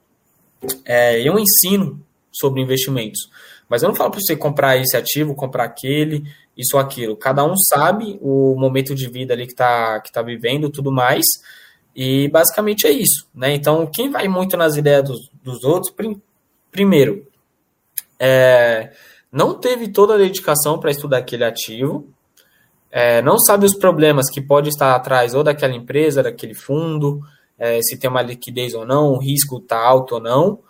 [0.85, 3.31] É, eu ensino sobre investimentos,
[3.69, 6.25] mas eu não falo para você comprar esse ativo, comprar aquele,
[6.57, 7.17] isso ou aquilo.
[7.17, 11.25] Cada um sabe o momento de vida ali que está que tá vivendo, tudo mais.
[11.95, 13.55] E basicamente é isso, né?
[13.55, 16.21] Então, quem vai muito nas ideias dos, dos outros, prim,
[16.71, 17.27] primeiro,
[18.21, 18.93] é,
[19.33, 22.07] não teve toda a dedicação para estudar aquele ativo,
[22.91, 27.21] é, não sabe os problemas que pode estar atrás ou daquela empresa, daquele fundo,
[27.59, 30.61] é, se tem uma liquidez ou não, o risco está alto ou não.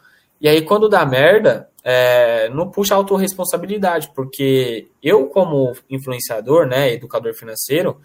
[0.40, 6.92] E aí, quando dá merda, é, não puxa a autorresponsabilidade, porque eu, como influenciador, né,
[6.92, 8.00] educador financeiro,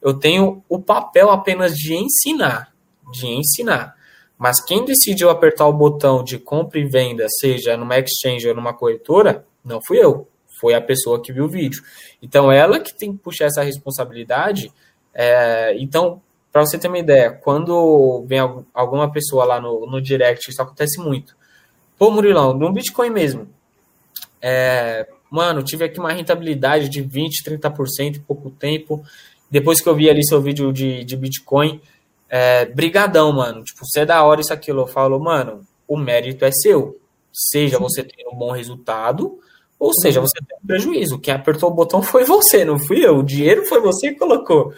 [0.00, 2.72] eu tenho o papel apenas de ensinar,
[3.12, 3.94] de ensinar.
[4.38, 8.72] Mas quem decidiu apertar o botão de compra e venda, seja numa exchange ou numa
[8.72, 10.26] corretora, não fui eu.
[10.58, 11.82] Foi a pessoa que viu o vídeo.
[12.22, 14.72] Então, ela que tem que puxar essa responsabilidade.
[15.12, 18.38] É, então, para você ter uma ideia, quando vem
[18.72, 21.36] alguma pessoa lá no, no direct, isso acontece muito.
[21.98, 23.48] Pô, Murilão, no Bitcoin mesmo.
[24.40, 29.02] É, mano, tive aqui uma rentabilidade de 20%, 30% em pouco tempo.
[29.50, 31.80] Depois que eu vi ali seu vídeo de, de Bitcoin,
[32.28, 33.62] é, brigadão, mano.
[33.62, 34.82] Tipo, você é da hora isso aquilo.
[34.82, 36.98] Eu falo, mano, o mérito é seu.
[37.32, 39.38] Seja você tendo um bom resultado,
[39.78, 41.18] ou seja, você tem um prejuízo.
[41.18, 43.18] Quem apertou o botão foi você, não fui eu.
[43.18, 44.72] O dinheiro foi você que colocou.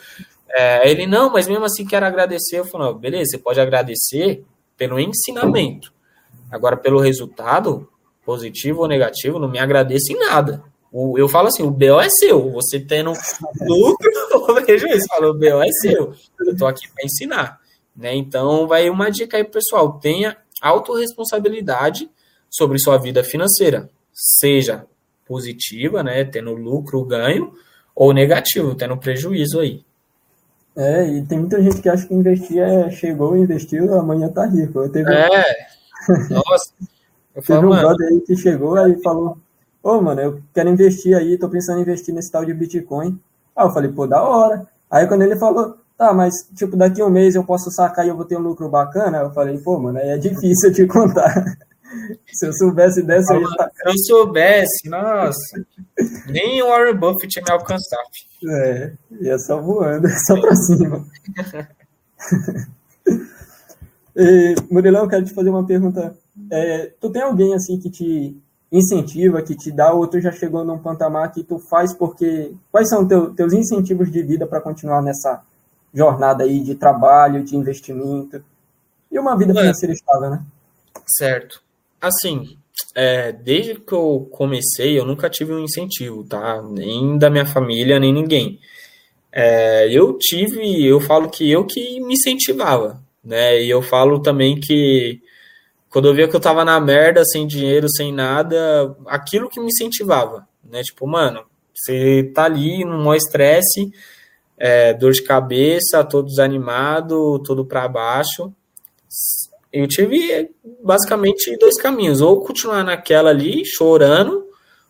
[0.51, 2.59] É, ele, não, mas mesmo assim quero agradecer.
[2.59, 4.45] Eu falo, beleza, você pode agradecer
[4.77, 5.93] pelo ensinamento.
[6.51, 7.89] Agora, pelo resultado,
[8.25, 10.63] positivo ou negativo, não me agradeça em nada.
[10.91, 12.51] O, eu falo assim, o BO é seu.
[12.53, 13.13] Você tendo
[13.61, 16.15] lucro ou prejuízo, fala, o BO é seu.
[16.41, 17.61] Eu tô aqui para ensinar.
[17.97, 18.15] Né?
[18.15, 19.99] Então, vai uma dica aí, pessoal.
[19.99, 22.11] Tenha autorresponsabilidade
[22.51, 23.91] sobre sua vida financeira.
[24.13, 24.87] Seja
[25.27, 26.25] positiva, né?
[26.25, 27.53] Tendo lucro, ganho,
[27.95, 29.85] ou negativo, tendo prejuízo aí.
[30.75, 34.81] É, e tem muita gente que acha que investir é chegou, investiu, amanhã tá rico.
[34.81, 35.13] Eu teve...
[35.13, 35.45] É,
[36.31, 36.73] nossa.
[37.35, 39.39] Eu teve um brother aí que chegou aí falou,
[39.83, 43.19] Ô, mano, eu quero investir aí, tô pensando em investir nesse tal de Bitcoin.
[43.57, 44.67] Aí eu falei, pô, da hora.
[44.91, 48.17] Aí quando ele falou, tá, mas tipo, daqui um mês eu posso sacar e eu
[48.17, 51.33] vou ter um lucro bacana, eu falei, pô, mano, aí é difícil te contar.
[52.31, 53.33] Se eu soubesse dessa.
[53.57, 53.71] Tá...
[53.75, 55.65] Se eu soubesse, nossa,
[56.27, 58.03] nem o Warren Buffett ia me alcançar.
[58.47, 58.93] É,
[59.23, 61.07] ia só voando, só pra cima.
[64.19, 66.15] e, Murilão, eu quero te fazer uma pergunta.
[66.51, 68.37] É, tu tem alguém assim que te
[68.71, 72.53] incentiva, que te dá, ou tu já chegou num patamar que tu faz porque.
[72.71, 75.43] Quais são teu, teus incentivos de vida para continuar nessa
[75.95, 78.43] jornada aí de trabalho, de investimento
[79.11, 80.43] e uma vida financeira estável, né?
[81.07, 81.63] Certo.
[82.01, 82.59] Assim,
[82.95, 86.63] é, desde que eu comecei, eu nunca tive um incentivo, tá?
[86.63, 88.59] Nem da minha família, nem ninguém.
[89.33, 93.63] É, eu tive, eu falo que eu que me incentivava, né?
[93.63, 95.21] E eu falo também que
[95.91, 99.67] quando eu via que eu tava na merda, sem dinheiro, sem nada, aquilo que me
[99.67, 100.83] incentivava, né?
[100.83, 103.93] Tipo, mano, você tá ali no maior estresse,
[104.57, 108.53] é, dor de cabeça, todo desanimado, todo para baixo.
[109.71, 110.51] Eu tive
[110.83, 114.47] basicamente dois caminhos: ou continuar naquela ali, chorando,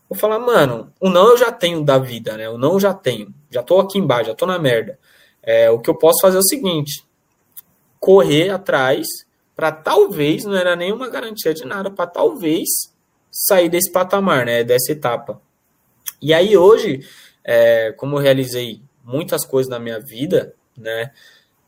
[0.08, 2.48] ou falar, mano, o não eu já tenho da vida, né?
[2.48, 4.96] O não eu já tenho, já tô aqui embaixo, já tô na merda.
[5.42, 7.07] É, o que eu posso fazer é o seguinte:
[8.00, 9.06] correr atrás
[9.54, 12.68] para talvez, não era nenhuma garantia de nada, para talvez
[13.30, 15.40] sair desse patamar, né, dessa etapa.
[16.22, 17.00] E aí hoje,
[17.44, 21.10] é, como eu realizei muitas coisas na minha vida, né,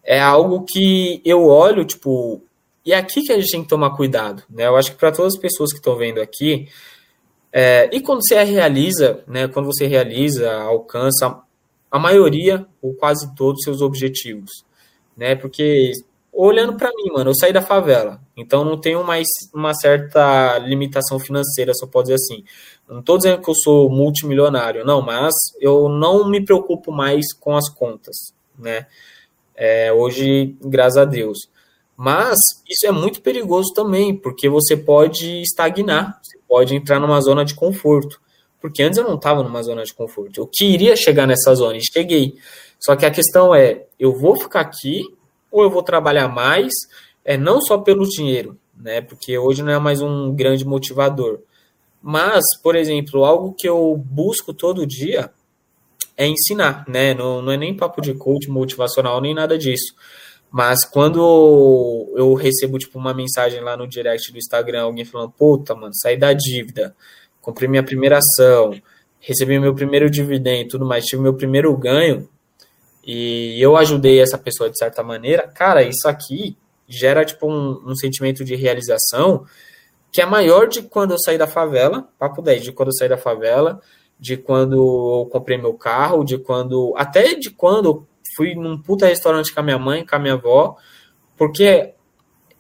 [0.04, 2.42] é algo que eu olho, tipo,
[2.84, 5.10] e é aqui que a gente tem que tomar cuidado, né, eu acho que para
[5.10, 6.68] todas as pessoas que estão vendo aqui,
[7.52, 11.42] é, e quando você realiza, né, quando você realiza, alcança
[11.90, 14.64] a maioria ou quase todos os seus objetivos,
[15.16, 15.34] né?
[15.34, 15.90] Porque
[16.32, 21.18] olhando para mim, mano, eu saí da favela, então não tenho mais uma certa limitação
[21.18, 22.44] financeira, só pode dizer assim.
[22.88, 27.56] Não estou dizendo que eu sou multimilionário, não, mas eu não me preocupo mais com
[27.56, 28.16] as contas,
[28.58, 28.86] né?
[29.54, 31.48] É, hoje, graças a Deus.
[31.96, 37.44] Mas isso é muito perigoso também, porque você pode estagnar, você pode entrar numa zona
[37.44, 38.18] de conforto.
[38.58, 40.40] Porque antes eu não estava numa zona de conforto.
[40.40, 42.34] Eu queria chegar nessa zona e cheguei.
[42.78, 45.02] Só que a questão é, eu vou ficar aqui
[45.50, 46.72] ou eu vou trabalhar mais,
[47.24, 49.00] é não só pelo dinheiro, né?
[49.00, 51.40] Porque hoje não é mais um grande motivador.
[52.02, 55.30] Mas, por exemplo, algo que eu busco todo dia
[56.16, 57.14] é ensinar, né?
[57.14, 59.94] Não, não é nem papo de coach motivacional nem nada disso.
[60.50, 65.74] Mas quando eu recebo tipo uma mensagem lá no direct do Instagram, alguém falando, puta,
[65.74, 66.94] mano, saí da dívida,
[67.40, 68.74] comprei minha primeira ação,
[69.20, 72.28] recebi meu primeiro dividendo tudo mais, tive meu primeiro ganho,
[73.04, 77.94] e eu ajudei essa pessoa de certa maneira, cara, isso aqui gera tipo um, um
[77.94, 79.44] sentimento de realização
[80.12, 83.08] que é maior de quando eu saí da favela, papo 10, de quando eu saí
[83.08, 83.80] da favela,
[84.18, 84.74] de quando
[85.22, 86.92] eu comprei meu carro, de quando.
[86.96, 90.34] Até de quando eu fui num puta restaurante com a minha mãe, com a minha
[90.34, 90.76] avó,
[91.36, 91.94] porque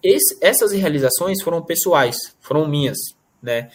[0.02, 2.98] esse, essas realizações foram pessoais, foram minhas,
[3.42, 3.70] né?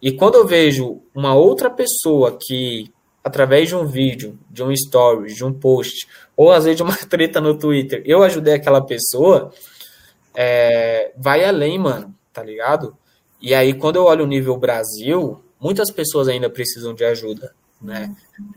[0.00, 2.92] E quando eu vejo uma outra pessoa que,
[3.26, 6.94] através de um vídeo, de um story, de um post, ou às vezes de uma
[7.10, 9.52] treta no Twitter, eu ajudei aquela pessoa,
[10.32, 12.96] é, vai além, mano, tá ligado?
[13.42, 18.14] E aí, quando eu olho o nível Brasil, muitas pessoas ainda precisam de ajuda, né?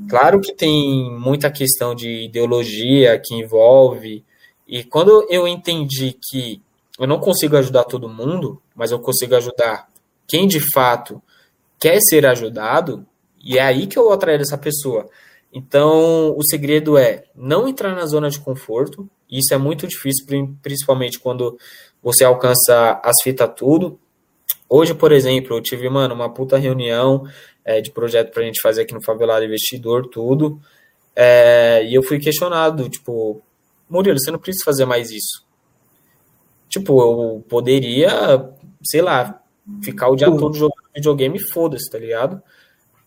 [0.08, 4.24] Claro que tem muita questão de ideologia que envolve,
[4.68, 6.62] e quando eu entendi que
[7.00, 9.90] eu não consigo ajudar todo mundo, mas eu consigo ajudar
[10.28, 11.20] quem de fato
[11.80, 13.04] quer ser ajudado,
[13.42, 15.10] e é aí que eu vou atrair essa pessoa.
[15.52, 19.10] Então, o segredo é não entrar na zona de conforto.
[19.30, 20.26] Isso é muito difícil,
[20.62, 21.58] principalmente quando
[22.02, 24.00] você alcança as fitas tudo.
[24.70, 27.24] Hoje, por exemplo, eu tive, mano, uma puta reunião
[27.66, 30.60] é, de projeto pra gente fazer aqui no Favelado Investidor, tudo.
[31.16, 33.42] É, e eu fui questionado, tipo,
[33.90, 35.44] Murilo, você não precisa fazer mais isso.
[36.70, 38.48] Tipo, eu poderia,
[38.84, 39.42] sei lá,
[39.84, 42.42] ficar o dia todo jogando videogame e foda-se, tá ligado?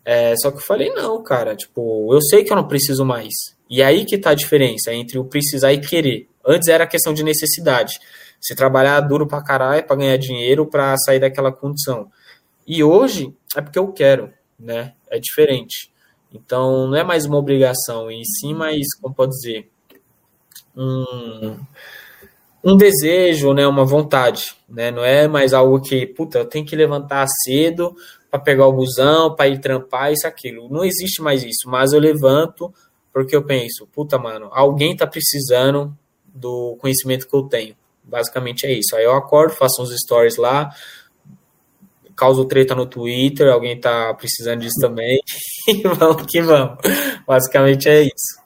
[0.05, 3.33] É, só que eu falei, não, cara, tipo, eu sei que eu não preciso mais.
[3.71, 6.29] E aí que tá a diferença entre o precisar e querer.
[6.45, 8.01] Antes era questão de necessidade.
[8.41, 12.11] Você trabalhar duro pra caralho pra ganhar dinheiro pra sair daquela condição.
[12.67, 14.95] E hoje é porque eu quero, né?
[15.09, 15.93] É diferente.
[16.33, 19.71] Então não é mais uma obrigação, e sim mais, como pode dizer,
[20.77, 21.57] um,
[22.65, 23.67] um desejo, né?
[23.67, 24.91] Uma vontade, né?
[24.91, 27.95] Não é mais algo que, puta, eu tenho que levantar cedo
[28.33, 30.67] para pegar o busão, para ir trampar, isso, aquilo.
[30.71, 32.73] Não existe mais isso, mas eu levanto
[33.13, 35.95] porque eu penso, puta, mano, alguém tá precisando
[36.35, 37.77] do conhecimento que eu tenho.
[38.03, 38.97] Basicamente é isso.
[38.97, 40.71] Aí eu acordo, faço uns stories lá,
[42.17, 45.21] causo treta no Twitter, alguém tá precisando disso também,
[45.69, 46.79] e vamos que vamos.
[47.27, 48.41] Basicamente é isso.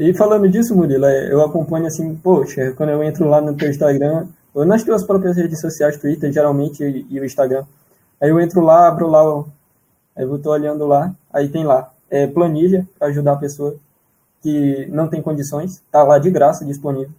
[0.00, 3.70] E falando disso, Murilo, é, eu acompanho assim, poxa, quando eu entro lá no teu
[3.70, 7.64] Instagram, ou nas tuas próprias redes sociais, Twitter, geralmente, e o Instagram,
[8.20, 9.44] Aí eu entro lá, abro lá,
[10.16, 13.76] aí eu tô olhando lá, aí tem lá é, planilha para ajudar a pessoa
[14.42, 17.12] que não tem condições, tá lá de graça disponível.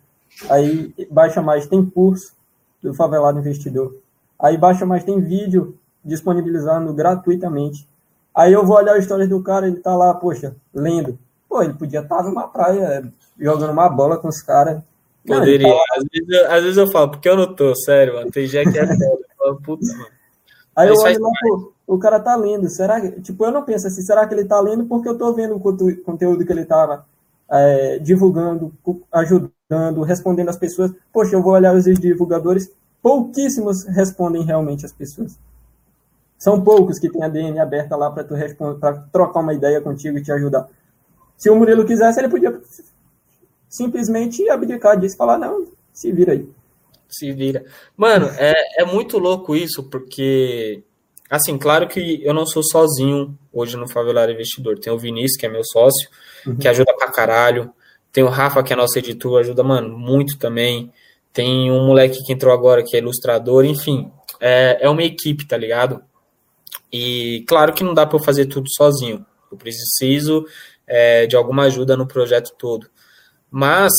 [0.49, 2.33] Aí baixa mais, tem curso
[2.81, 3.95] do Favelado Investidor.
[4.39, 7.87] Aí baixa mais, tem vídeo disponibilizando gratuitamente.
[8.33, 11.17] Aí eu vou olhar a história do cara, ele tá lá, poxa, lendo.
[11.47, 14.81] Pô, ele podia estar numa praia jogando uma bola com os caras.
[15.27, 15.67] Poderia.
[15.67, 18.31] Tá às, vezes, às, vezes, eu falo, porque eu não tô, sério, mano.
[18.31, 19.19] Tem gente que é sério.
[19.19, 20.20] Eu falo, putz, mano.
[20.75, 22.69] Aí eu olho lá, pô, o cara tá lendo.
[22.69, 25.33] Será que, tipo, eu não penso assim, será que ele tá lendo porque eu tô
[25.33, 25.59] vendo o
[26.03, 27.05] conteúdo que ele tava
[27.49, 28.73] é, divulgando,
[29.11, 30.91] ajudando, respondendo as pessoas.
[31.11, 32.71] Poxa, eu vou olhar os divulgadores,
[33.01, 35.37] pouquíssimos respondem realmente as pessoas.
[36.37, 39.81] São poucos que têm a DM aberta lá para tu responder, para trocar uma ideia
[39.81, 40.67] contigo e te ajudar.
[41.37, 42.59] Se o Murilo quisesse, ele podia
[43.69, 46.49] simplesmente abdicar disso e falar, não, se vira aí
[47.11, 47.63] se vira.
[47.95, 50.83] Mano, é, é muito louco isso, porque,
[51.29, 54.79] assim, claro que eu não sou sozinho hoje no Favelário Investidor.
[54.79, 56.09] Tem o Vinícius, que é meu sócio,
[56.45, 56.57] uhum.
[56.57, 57.73] que ajuda pra caralho.
[58.11, 60.91] Tem o Rafa, que é nosso editor, ajuda, mano, muito também.
[61.33, 64.11] Tem um moleque que entrou agora, que é ilustrador, enfim.
[64.39, 66.03] É, é uma equipe, tá ligado?
[66.91, 69.25] E claro que não dá para eu fazer tudo sozinho.
[69.49, 70.45] Eu preciso
[70.85, 72.89] é, de alguma ajuda no projeto todo.
[73.49, 73.93] Mas,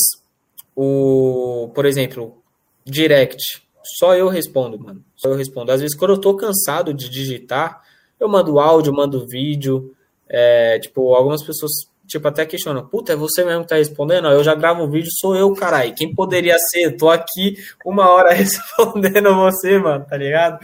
[0.75, 2.42] o, por exemplo,
[2.85, 3.63] direct.
[3.97, 5.03] Só eu respondo, mano.
[5.15, 5.71] Só eu respondo.
[5.71, 7.81] Às vezes, quando eu tô cansado de digitar,
[8.19, 9.95] eu mando áudio, mando vídeo.
[10.29, 11.71] É, tipo, algumas pessoas
[12.07, 14.27] tipo, até questionam, puta, é você mesmo que tá respondendo?
[14.27, 15.95] Eu já gravo um vídeo, sou eu, caralho.
[15.95, 16.95] Quem poderia ser?
[16.95, 20.59] Tô aqui uma hora respondendo você, mano, tá ligado?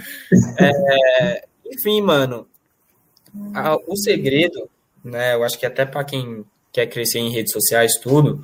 [0.60, 2.48] É, enfim, mano,
[3.54, 4.70] a, o segredo,
[5.04, 8.44] né, eu acho que até para quem quer crescer em redes sociais, tudo,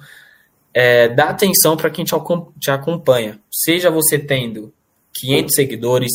[0.77, 3.39] é, dá atenção para quem te, acompanha.
[3.49, 4.73] Seja você tendo
[5.21, 6.11] 500 seguidores,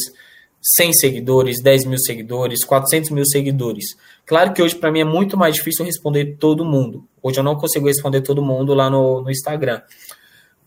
[0.76, 3.96] 100 seguidores, 10 mil seguidores, 400 mil seguidores.
[4.26, 7.08] Claro que hoje para mim é muito mais difícil responder todo mundo.
[7.22, 9.80] Hoje eu não consigo responder todo mundo lá no, no Instagram.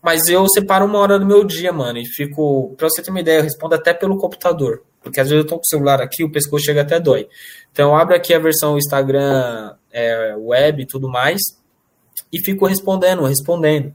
[0.02, 2.74] Mas eu separo uma hora do meu dia, mano, e fico.
[2.76, 4.82] Pra você ter uma ideia, eu respondo até pelo computador.
[5.00, 7.28] Porque às vezes eu tô com o celular aqui, o pescoço chega até dói.
[7.70, 11.40] Então eu abro aqui a versão Instagram é, web e tudo mais,
[12.32, 13.94] e fico respondendo, respondendo.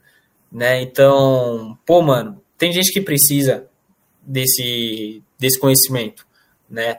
[0.52, 0.82] Né?
[0.82, 3.68] Então, pô, mano, tem gente que precisa
[4.22, 6.26] desse, desse conhecimento,
[6.70, 6.98] né?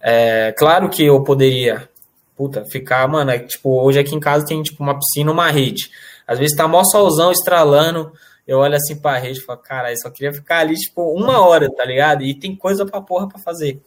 [0.00, 1.88] É, claro que eu poderia,
[2.36, 5.90] puta, ficar, mano, é, tipo, hoje aqui em casa tem, tipo, uma piscina, uma rede.
[6.26, 8.12] Às vezes tá mó solzão estralando,
[8.46, 11.46] eu olho assim pra rede e falo, cara, eu só queria ficar ali, tipo, uma
[11.46, 12.22] hora, tá ligado?
[12.22, 13.80] E tem coisa pra porra pra fazer.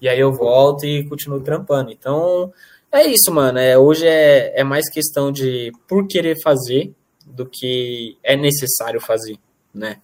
[0.00, 1.90] E aí eu volto e continuo trampando.
[1.90, 2.52] Então,
[2.94, 3.58] é isso, mano.
[3.58, 6.92] É, hoje é, é mais questão de por querer fazer
[7.26, 9.36] do que é necessário fazer,
[9.74, 9.98] né?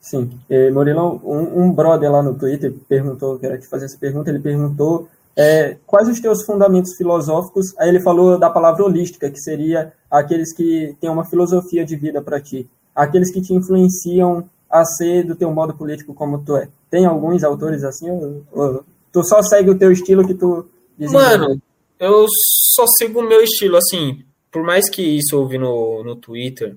[0.00, 0.30] Sim.
[0.48, 4.38] E, Murilão, um, um brother lá no Twitter perguntou, quero te fazer essa pergunta, ele
[4.38, 9.92] perguntou é, quais os teus fundamentos filosóficos, aí ele falou da palavra holística, que seria
[10.10, 15.24] aqueles que têm uma filosofia de vida para ti, aqueles que te influenciam a ser
[15.24, 16.68] do teu modo político como tu é.
[16.90, 20.66] Tem alguns autores assim, ou, ou tu só segue o teu estilo que tu
[20.98, 21.60] Mano,
[21.98, 22.26] eu
[22.74, 26.76] só sigo o meu estilo, assim, por mais que isso eu ouvi no, no Twitter,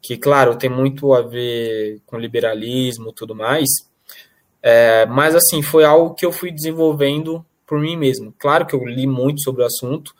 [0.00, 3.68] que, claro, tem muito a ver com liberalismo e tudo mais,
[4.62, 8.34] é, mas, assim, foi algo que eu fui desenvolvendo por mim mesmo.
[8.38, 10.14] Claro que eu li muito sobre o assunto,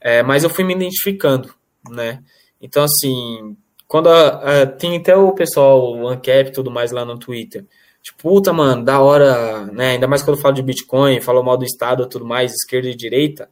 [0.00, 1.54] é, mas eu fui me identificando,
[1.90, 2.22] né?
[2.60, 3.56] Então, assim,
[3.86, 7.64] quando a, a, tem até o pessoal, o ANCAP e tudo mais lá no Twitter,
[8.02, 9.92] tipo, puta, mano, da hora, né?
[9.92, 12.88] Ainda mais quando eu falo de Bitcoin, falo mal do Estado e tudo mais, esquerda
[12.88, 13.48] e direita.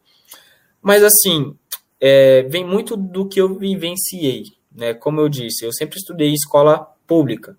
[0.85, 1.57] Mas, assim,
[1.99, 4.93] é, vem muito do que eu vivenciei, né?
[4.93, 7.57] Como eu disse, eu sempre estudei escola pública.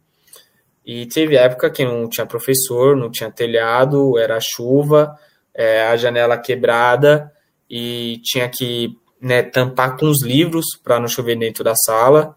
[0.85, 5.17] E teve época que não tinha professor, não tinha telhado, era chuva,
[5.55, 7.33] é, a janela quebrada
[7.67, 12.35] e tinha que né, tampar com os livros para não chover dentro da sala.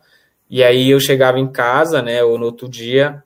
[0.48, 3.22] E aí eu chegava em casa, né, ou no outro dia,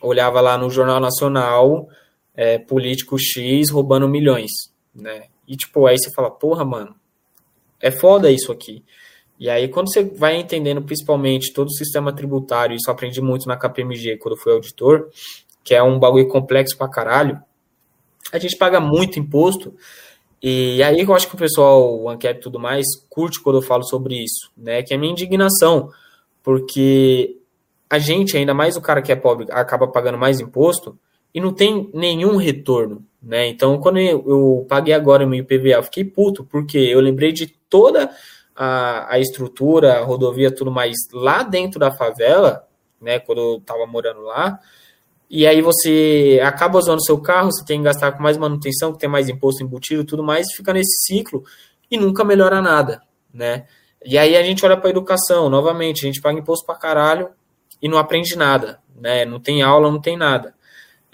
[0.00, 1.88] olhava lá no Jornal Nacional,
[2.32, 4.52] é, político X roubando milhões,
[4.94, 5.24] né?
[5.46, 6.94] E tipo, aí você fala, porra, mano,
[7.80, 8.84] é foda isso aqui.
[9.38, 13.46] E aí, quando você vai entendendo principalmente todo o sistema tributário, isso eu aprendi muito
[13.46, 15.10] na KPMG quando fui auditor,
[15.62, 17.40] que é um bagulho complexo pra caralho,
[18.32, 19.74] a gente paga muito imposto.
[20.42, 23.62] E aí eu acho que o pessoal, o ANCAP e tudo mais, curte quando eu
[23.62, 24.82] falo sobre isso, né?
[24.82, 25.90] Que é a minha indignação,
[26.42, 27.36] porque
[27.90, 30.98] a gente, ainda mais o cara que é pobre, acaba pagando mais imposto
[31.34, 33.46] e não tem nenhum retorno, né?
[33.48, 37.32] Então, quando eu, eu paguei agora o meu IPVA, eu fiquei puto, porque eu lembrei
[37.32, 38.10] de toda
[38.54, 42.66] a, a estrutura, a rodovia, tudo mais lá dentro da favela,
[43.00, 44.58] né, quando eu estava morando lá,
[45.28, 48.98] e aí você acaba usando seu carro, você tem que gastar com mais manutenção, que
[48.98, 51.44] tem mais imposto embutido tudo mais, fica nesse ciclo
[51.90, 53.02] e nunca melhora nada,
[53.34, 53.66] né?
[54.04, 57.30] E aí a gente olha para a educação, novamente, a gente paga imposto para caralho
[57.82, 59.24] e não aprende nada, né?
[59.24, 60.54] Não tem aula, não tem nada.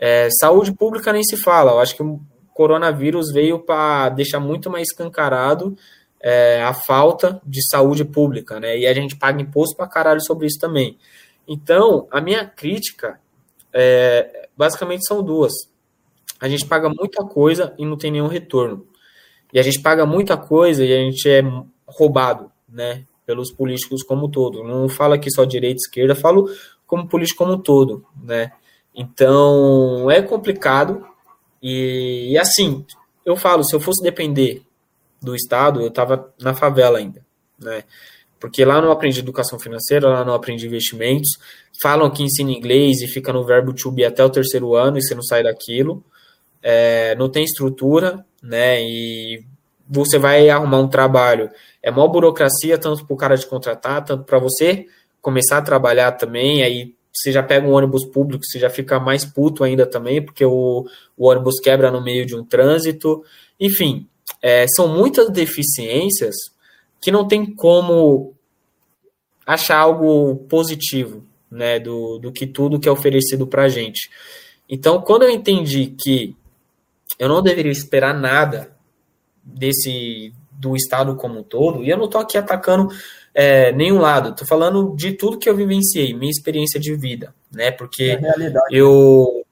[0.04, 2.20] É, saúde pública nem se fala, eu acho que o
[2.52, 5.76] coronavírus veio para deixar muito mais escancarado
[6.20, 8.76] é, a falta de saúde pública, né?
[8.76, 10.98] E a gente paga imposto para caralho sobre isso também.
[11.46, 13.20] Então, a minha crítica
[13.72, 15.52] é, basicamente são duas.
[16.40, 18.84] A gente paga muita coisa e não tem nenhum retorno.
[19.52, 21.44] E a gente paga muita coisa e a gente é
[21.86, 23.04] roubado, né?
[23.24, 24.64] Pelos políticos como um todo.
[24.64, 26.50] Não falo aqui só direita esquerda, falo
[26.88, 28.50] como político como um todo, né?
[28.94, 31.06] Então, é complicado.
[31.62, 32.84] E, e assim,
[33.24, 34.62] eu falo, se eu fosse depender
[35.20, 37.24] do Estado, eu estava na favela ainda,
[37.58, 37.84] né?
[38.40, 41.30] Porque lá não aprendi educação financeira, lá não aprendi investimentos.
[41.80, 45.02] Falam que ensina inglês e fica no verbo to be até o terceiro ano e
[45.02, 46.04] você não sai daquilo.
[46.60, 48.82] É, não tem estrutura, né?
[48.82, 49.44] E
[49.88, 51.50] você vai arrumar um trabalho.
[51.80, 54.86] É maior burocracia, tanto para o cara te contratar, tanto para você
[55.20, 56.64] começar a trabalhar também.
[56.64, 60.44] Aí você já pega um ônibus público, você já fica mais puto ainda também, porque
[60.44, 60.86] o,
[61.16, 63.22] o ônibus quebra no meio de um trânsito.
[63.60, 64.08] Enfim,
[64.40, 66.34] é, são muitas deficiências
[67.00, 68.34] que não tem como
[69.44, 74.08] achar algo positivo né, do, do que tudo que é oferecido para a gente.
[74.68, 76.34] Então, quando eu entendi que
[77.18, 78.74] eu não deveria esperar nada
[79.44, 82.88] desse do Estado como um todo, e eu não estou aqui atacando
[83.34, 87.70] é, nenhum lado, estou falando de tudo que eu vivenciei, minha experiência de vida, né?
[87.70, 88.18] Porque
[88.70, 89.44] eu,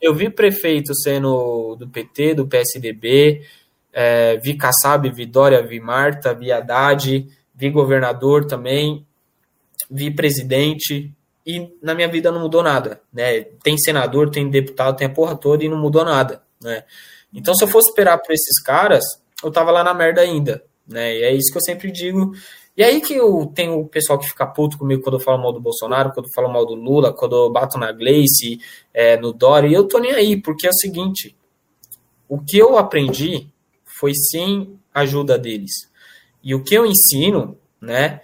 [0.00, 3.42] eu vi prefeito sendo do PT, do PSDB,
[3.92, 9.04] é, vi Kassab, vi Dória, vi Marta, vi Haddad, vi governador também,
[9.90, 11.12] vi presidente,
[11.46, 13.42] e na minha vida não mudou nada, né?
[13.62, 16.84] Tem senador, tem deputado, tem a porra toda e não mudou nada, né?
[17.32, 19.04] Então, se eu fosse esperar por esses caras,
[19.42, 21.14] eu tava lá na merda ainda, né?
[21.14, 22.32] E é isso que eu sempre digo.
[22.76, 25.52] E aí que eu tenho o pessoal que fica puto comigo quando eu falo mal
[25.52, 28.60] do Bolsonaro, quando eu falo mal do Lula, quando eu bato na Gleice,
[28.92, 31.34] é, no Dória, e eu tô nem aí, porque é o seguinte,
[32.28, 33.48] o que eu aprendi
[33.84, 35.72] foi sem ajuda deles.
[36.44, 38.20] E o que eu ensino, né,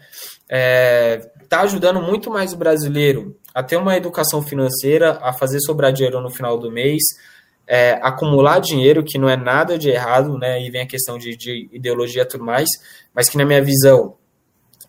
[0.49, 5.93] é, tá ajudando muito mais o brasileiro a ter uma educação financeira, a fazer sobrar
[5.93, 7.03] dinheiro no final do mês,
[7.67, 10.63] é, acumular dinheiro, que não é nada de errado, né?
[10.63, 12.69] E vem a questão de, de ideologia e tudo mais,
[13.15, 14.17] mas que na minha visão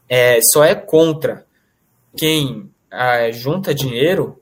[0.07, 1.45] é, só é contra
[2.15, 4.39] quem é, junta dinheiro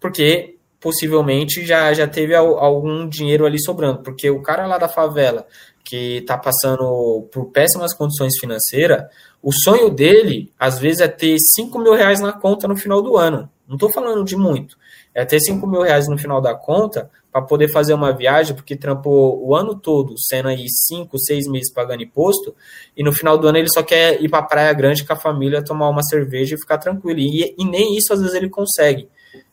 [0.00, 5.46] porque possivelmente já, já teve algum dinheiro ali sobrando, porque o cara lá da favela
[5.84, 9.04] que está passando por péssimas condições financeiras,
[9.42, 13.16] o sonho dele, às vezes, é ter 5 mil reais na conta no final do
[13.16, 13.48] ano.
[13.66, 14.76] Não estou falando de muito.
[15.14, 18.74] É ter 5 mil reais no final da conta para poder fazer uma viagem, porque
[18.76, 22.54] trampou o ano todo, sendo aí 5, 6 meses pagando imposto,
[22.96, 25.16] e no final do ano ele só quer ir para a Praia Grande com a
[25.16, 27.20] família, tomar uma cerveja e ficar tranquilo.
[27.20, 29.08] E, e nem isso às vezes ele consegue.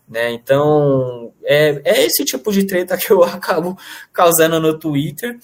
[0.07, 0.31] Né?
[0.31, 3.77] Então, é, é esse tipo de treta que eu acabo
[4.13, 5.37] causando no Twitter.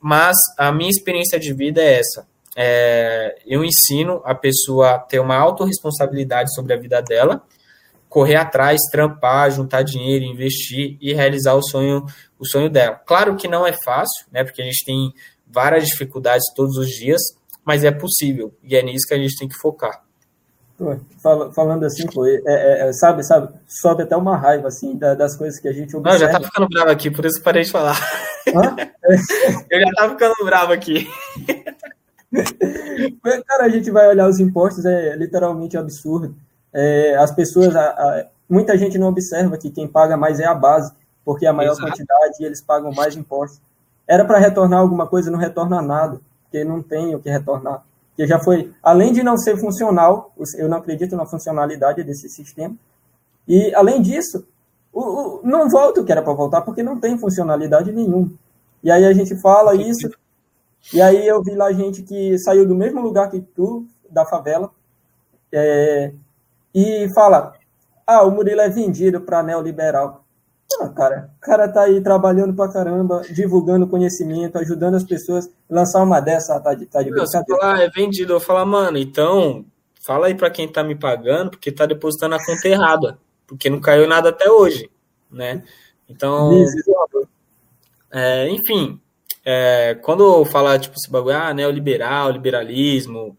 [0.00, 2.26] Mas a minha experiência de vida é essa.
[2.58, 7.42] É, eu ensino a pessoa a ter uma autorresponsabilidade sobre a vida dela,
[8.08, 12.04] correr atrás, trampar, juntar dinheiro, investir e realizar o sonho,
[12.38, 13.00] o sonho dela.
[13.06, 14.44] Claro que não é fácil, né?
[14.44, 15.12] Porque a gente tem
[15.46, 17.20] várias dificuldades todos os dias,
[17.64, 20.02] mas é possível e é nisso que a gente tem que focar.
[21.54, 25.60] falando assim, pô, é, é, é, sabe, sabe, sobe até uma raiva assim das coisas
[25.60, 26.10] que a gente observa.
[26.10, 27.96] Não, já tá ficando bravo aqui, por isso parei de falar.
[29.70, 31.08] Eu já tava ficando bravo aqui.
[33.46, 36.36] Cara, a gente vai olhar os impostos, é literalmente absurdo.
[36.78, 40.54] É, as pessoas, a, a, muita gente não observa que quem paga mais é a
[40.54, 40.92] base,
[41.24, 41.88] porque a maior Exato.
[41.88, 43.62] quantidade e eles pagam mais impostos.
[44.06, 47.82] Era para retornar alguma coisa, não retorna nada, porque não tem o que retornar.
[48.14, 52.76] Que já foi, além de não ser funcional, eu não acredito na funcionalidade desse sistema.
[53.48, 54.46] E além disso,
[54.92, 58.30] o, o, não volta o que era para voltar, porque não tem funcionalidade nenhuma.
[58.84, 60.10] E aí a gente fala isso,
[60.92, 64.70] e aí eu vi lá gente que saiu do mesmo lugar que tu, da favela,
[65.50, 66.12] é,
[66.76, 67.54] e fala,
[68.06, 70.24] ah, o Murilo é vendido para neoliberal.
[70.80, 75.50] Ah, cara, o cara tá aí trabalhando pra caramba, divulgando conhecimento, ajudando as pessoas.
[75.70, 77.60] Lançar uma dessa tá de, tá de brincadeira.
[77.60, 79.64] Falar, é vendido, eu falo, mano, então,
[80.04, 83.80] fala aí para quem tá me pagando, porque tá depositando a conta errada porque não
[83.80, 84.90] caiu nada até hoje,
[85.30, 85.62] né?
[86.08, 86.52] Então,
[88.10, 89.00] é, enfim,
[89.44, 93.38] é, quando falar tipo esse bagulho, ah, neoliberal, liberalismo,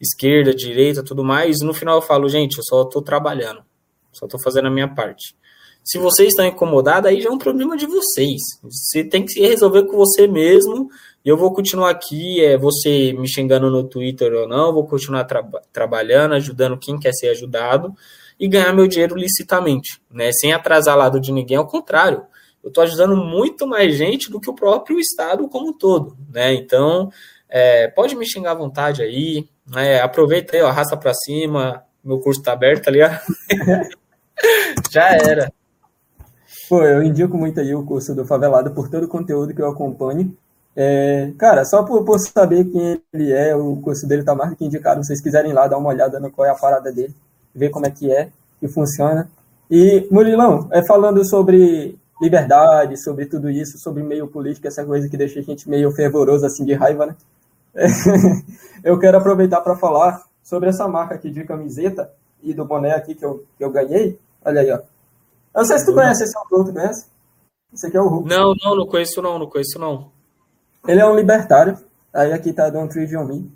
[0.00, 3.62] esquerda, direita, tudo mais, no final eu falo, gente, eu só estou trabalhando,
[4.12, 5.34] só estou fazendo a minha parte.
[5.84, 8.40] Se vocês estão incomodados, aí já é um problema de vocês.
[8.62, 10.88] Você tem que resolver com você mesmo.
[11.22, 15.24] E eu vou continuar aqui, é você me xingando no Twitter ou não, vou continuar
[15.24, 15.42] tra
[15.72, 17.94] trabalhando, ajudando quem quer ser ajudado
[18.40, 20.30] e ganhar meu dinheiro licitamente, né?
[20.32, 22.22] Sem atrasar lado de ninguém, ao contrário.
[22.62, 26.54] Eu estou ajudando muito mais gente do que o próprio Estado como um todo, né?
[26.54, 27.10] Então,
[27.48, 30.00] é, pode me xingar à vontade aí, né?
[30.00, 33.20] aproveita aí, ó, arrasta para cima, meu curso está aberto, tá ligado?
[34.90, 35.52] Já era.
[36.68, 39.68] Pô, eu indico muito aí o curso do Favelado por todo o conteúdo que eu
[39.68, 40.36] acompanho.
[40.76, 44.56] É, cara, só por, por, saber quem ele é, o curso dele tá mais do
[44.56, 45.00] que indicado.
[45.02, 47.14] Se vocês quiserem lá dar uma olhada no qual é a parada dele
[47.54, 49.28] ver como é que é, que funciona.
[49.70, 55.16] E, Murilão, é falando sobre liberdade, sobre tudo isso, sobre meio político, essa coisa que
[55.16, 57.16] deixa a gente meio fervoroso, assim, de raiva, né?
[58.84, 62.12] eu quero aproveitar para falar sobre essa marca aqui de camiseta
[62.42, 64.18] e do boné aqui que eu, que eu ganhei.
[64.44, 64.76] Olha aí, ó.
[64.76, 64.84] Eu
[65.54, 67.06] não sei se tu conhece esse autor, tu conhece?
[67.72, 68.28] Esse aqui é o Hulk.
[68.28, 70.10] Não, não, não conheço não, não conheço não.
[70.86, 71.78] Ele é um libertário.
[72.12, 73.50] Aí aqui tá Don't on Me.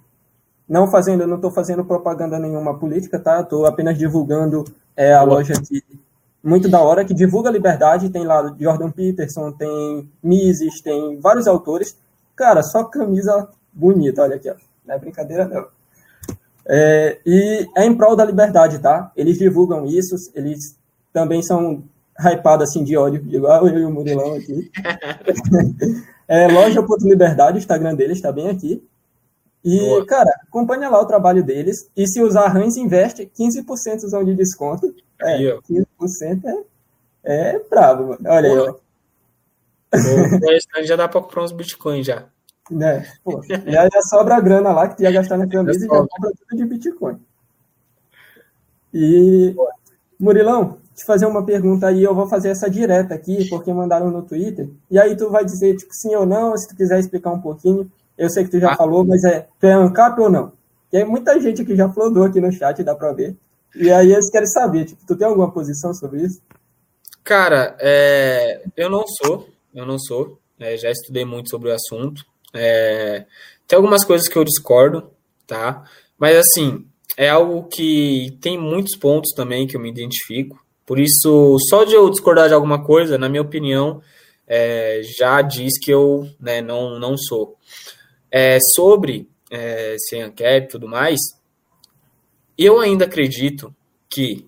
[0.68, 3.40] Não fazendo, não estou fazendo propaganda nenhuma política, tá?
[3.40, 4.64] Estou apenas divulgando
[4.96, 5.82] é, a loja aqui
[6.42, 8.10] muito da hora que divulga a liberdade.
[8.10, 11.96] Tem lá Jordan Peterson, tem Mises, tem vários autores.
[12.34, 13.48] Cara, só camisa
[13.78, 14.54] bonita, olha aqui, ó.
[14.84, 15.68] Não é brincadeira, não.
[16.66, 19.10] É, e é em prol da liberdade, tá?
[19.16, 20.76] Eles divulgam isso, eles
[21.12, 21.82] também são
[22.18, 24.70] hypados assim de ódio, igual eu e o Murilão aqui.
[26.28, 28.86] é, loja Liberdade, o Instagram deles está bem aqui.
[29.64, 30.06] E, Boa.
[30.06, 31.90] cara, acompanha lá o trabalho deles.
[31.96, 34.94] E se usar Hans Invest, 15% são de desconto.
[35.20, 36.64] É, aí, 15%
[37.24, 38.20] é, é brabo, mano.
[38.26, 38.74] Olha aí, ó.
[40.84, 42.26] já dá pra comprar uns bitcoins já.
[42.70, 43.06] Né?
[43.24, 45.88] Pô, já, já sobra a grana lá que tu ia gastar na camisa e já
[45.88, 47.18] compra tudo de Bitcoin.
[48.92, 49.54] E,
[50.18, 54.22] Murilão, te fazer uma pergunta aí, eu vou fazer essa direta aqui, porque mandaram no
[54.22, 57.40] Twitter, e aí tu vai dizer, tipo, sim ou não, se tu quiser explicar um
[57.40, 58.76] pouquinho, eu sei que tu já ah.
[58.76, 60.52] falou, mas é, tu é ANCAP ou não?
[60.90, 63.36] Tem muita gente que já flodou aqui no chat, dá pra ver,
[63.76, 66.40] e aí eles querem saber, tipo, tu tem alguma posição sobre isso?
[67.22, 72.24] Cara, é, eu não sou, eu não sou, é, já estudei muito sobre o assunto,
[72.54, 73.26] é,
[73.66, 75.10] tem algumas coisas que eu discordo,
[75.46, 75.84] tá?
[76.18, 76.86] Mas assim,
[77.16, 80.64] é algo que tem muitos pontos também que eu me identifico.
[80.86, 84.00] Por isso, só de eu discordar de alguma coisa, na minha opinião,
[84.46, 87.56] é, já diz que eu né, não, não sou.
[88.30, 91.18] É, sobre é, sem ANCAP e tudo mais,
[92.56, 93.74] eu ainda acredito
[94.08, 94.46] que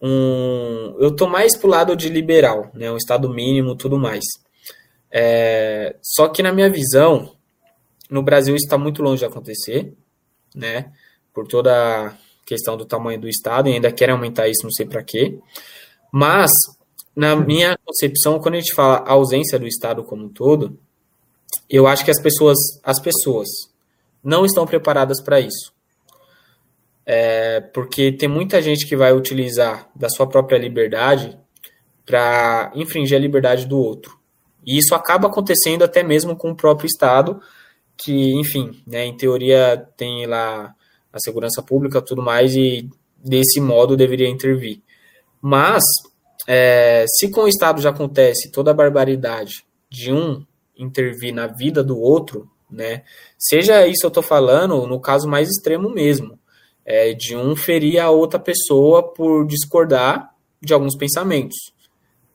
[0.00, 4.24] um, eu tô mais pro lado de liberal, né, um estado mínimo tudo mais.
[5.16, 7.36] É, só que na minha visão,
[8.10, 9.94] no Brasil está muito longe de acontecer,
[10.52, 10.92] né?
[11.32, 14.86] Por toda a questão do tamanho do Estado, e ainda querem aumentar isso, não sei
[14.86, 15.38] para quê.
[16.12, 16.50] Mas,
[17.14, 20.76] na minha concepção, quando a gente fala ausência do Estado como um todo,
[21.70, 23.48] eu acho que as pessoas, as pessoas
[24.22, 25.72] não estão preparadas para isso.
[27.06, 31.38] É, porque tem muita gente que vai utilizar da sua própria liberdade
[32.04, 34.23] para infringir a liberdade do outro.
[34.66, 37.40] E isso acaba acontecendo até mesmo com o próprio Estado,
[37.96, 40.74] que, enfim, né, em teoria tem lá
[41.12, 44.80] a segurança pública tudo mais, e desse modo deveria intervir.
[45.40, 45.82] Mas,
[46.46, 50.44] é, se com o Estado já acontece toda a barbaridade de um
[50.76, 53.04] intervir na vida do outro, né,
[53.38, 56.38] seja isso eu estou falando no caso mais extremo mesmo,
[56.84, 61.56] é, de um ferir a outra pessoa por discordar de alguns pensamentos,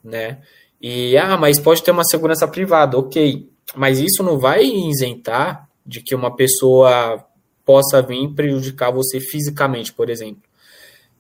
[0.04, 0.42] né?
[0.82, 3.50] E, ah, mas pode ter uma segurança privada, ok.
[3.76, 7.26] Mas isso não vai isentar de que uma pessoa
[7.66, 10.44] possa vir prejudicar você fisicamente, por exemplo.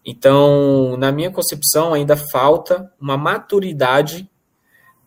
[0.05, 4.30] Então, na minha concepção, ainda falta uma maturidade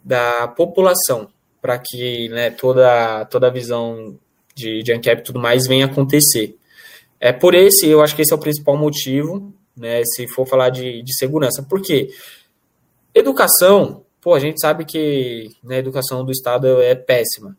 [0.05, 1.29] da população
[1.61, 4.19] para que né, toda, toda a visão
[4.55, 6.57] de, de ANCAP e tudo mais venha acontecer.
[7.19, 10.71] É por esse, eu acho que esse é o principal motivo, né, se for falar
[10.71, 11.63] de, de segurança.
[11.63, 12.11] Por quê?
[13.15, 17.57] Educação pô, a gente sabe que né, a educação do Estado é péssima.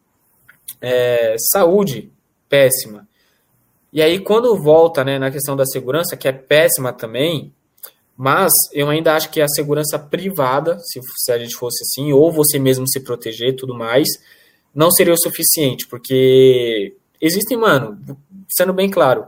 [0.81, 2.09] É, saúde,
[2.47, 3.07] péssima.
[3.91, 7.53] E aí, quando volta né, na questão da segurança, que é péssima também,
[8.17, 12.31] mas eu ainda acho que a segurança privada, se, se a gente fosse assim, ou
[12.31, 14.07] você mesmo se proteger e tudo mais,
[14.73, 17.99] não seria o suficiente, porque existem, mano,
[18.49, 19.25] sendo bem claro,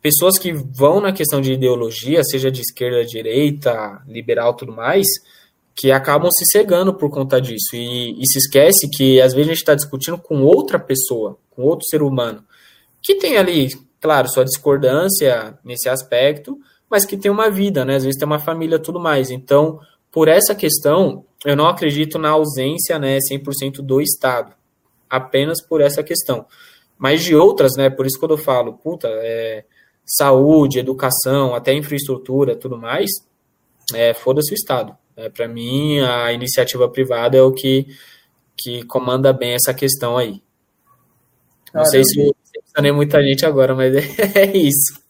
[0.00, 5.06] pessoas que vão na questão de ideologia, seja de esquerda, direita, liberal tudo mais,
[5.80, 7.74] que acabam se cegando por conta disso.
[7.74, 11.62] E, e se esquece que às vezes a gente está discutindo com outra pessoa, com
[11.62, 12.44] outro ser humano,
[13.02, 16.58] que tem ali, claro, sua discordância nesse aspecto,
[16.90, 17.96] mas que tem uma vida, né?
[17.96, 19.30] Às vezes tem uma família tudo mais.
[19.30, 19.80] Então,
[20.12, 24.52] por essa questão, eu não acredito na ausência, né, 100% do Estado.
[25.08, 26.44] Apenas por essa questão.
[26.98, 29.64] Mas de outras, né, por isso que eu falo, puta, é,
[30.04, 33.08] saúde, educação, até infraestrutura, tudo mais,
[33.94, 34.94] é, foda-se o Estado.
[35.20, 37.86] É, Para mim, a iniciativa privada é o que,
[38.58, 40.42] que comanda bem essa questão aí.
[41.74, 43.94] Não sei se eu decepcionei muita gente agora, mas
[44.34, 45.00] é, isso,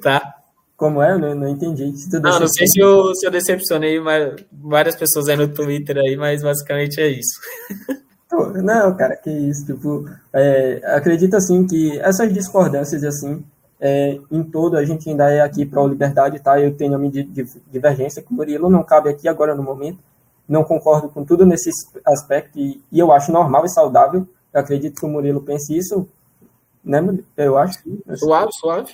[0.00, 0.34] tá?
[0.76, 1.16] Como é?
[1.16, 1.92] Não, não entendi.
[2.12, 3.98] não, não sei se eu, se eu decepcionei
[4.52, 7.40] várias pessoas aí no Twitter aí, mas basicamente é isso.
[8.64, 9.64] Não, cara, que isso.
[9.64, 13.44] Tipo, é, acredito assim que essas discordâncias assim
[13.86, 16.58] é, em todo, a gente ainda é aqui para a liberdade, tá?
[16.58, 17.12] Eu tenho a minha
[17.70, 19.98] divergência com o Murilo, não cabe aqui agora no momento.
[20.48, 21.68] Não concordo com tudo nesse
[22.02, 24.26] aspecto e, e eu acho normal e saudável.
[24.54, 26.08] Eu acredito que o Murilo pense isso,
[26.82, 26.98] né,
[27.36, 27.78] Eu acho.
[28.16, 28.92] Suave, suave.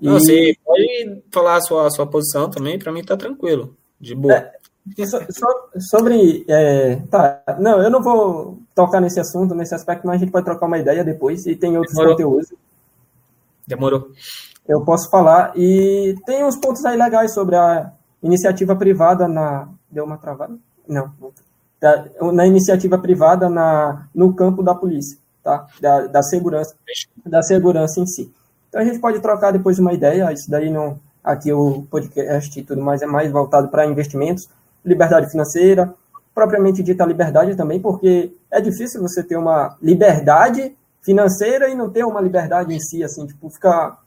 [0.00, 0.06] E...
[0.06, 4.14] Não, você pode falar a sua, a sua posição também, para mim tá tranquilo, de
[4.14, 4.32] boa.
[4.32, 5.46] É, so, so,
[5.90, 6.46] sobre.
[6.48, 10.46] É, tá, não, eu não vou tocar nesse assunto, nesse aspecto, mas a gente pode
[10.46, 12.16] trocar uma ideia depois e tem outros Demorou.
[12.16, 12.61] conteúdos
[13.66, 14.10] Demorou.
[14.66, 15.52] Eu posso falar.
[15.56, 17.92] E tem uns pontos aí legais sobre a
[18.22, 19.68] iniciativa privada na.
[19.90, 20.54] Deu uma travada?
[20.88, 21.12] Não.
[22.32, 25.66] Na iniciativa privada na, no campo da polícia, tá?
[25.80, 26.74] Da, da segurança.
[27.26, 28.32] Da segurança em si.
[28.68, 30.32] Então a gente pode trocar depois uma ideia.
[30.32, 30.98] Isso daí não.
[31.22, 34.48] Aqui o podcast e tudo mais é mais voltado para investimentos,
[34.84, 35.94] liberdade financeira,
[36.34, 42.04] propriamente dita liberdade também, porque é difícil você ter uma liberdade financeira e não ter
[42.04, 43.98] uma liberdade em si, assim, tipo, fica.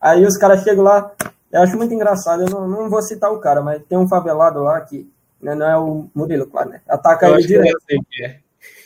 [0.00, 1.12] Aí os caras chegam lá,
[1.52, 4.60] eu acho muito engraçado, eu não, não vou citar o cara, mas tem um favelado
[4.60, 5.08] lá que
[5.40, 6.80] né, não é o Murilo, claro, né?
[6.88, 7.78] Ataca eu ele direto.
[8.20, 8.40] É.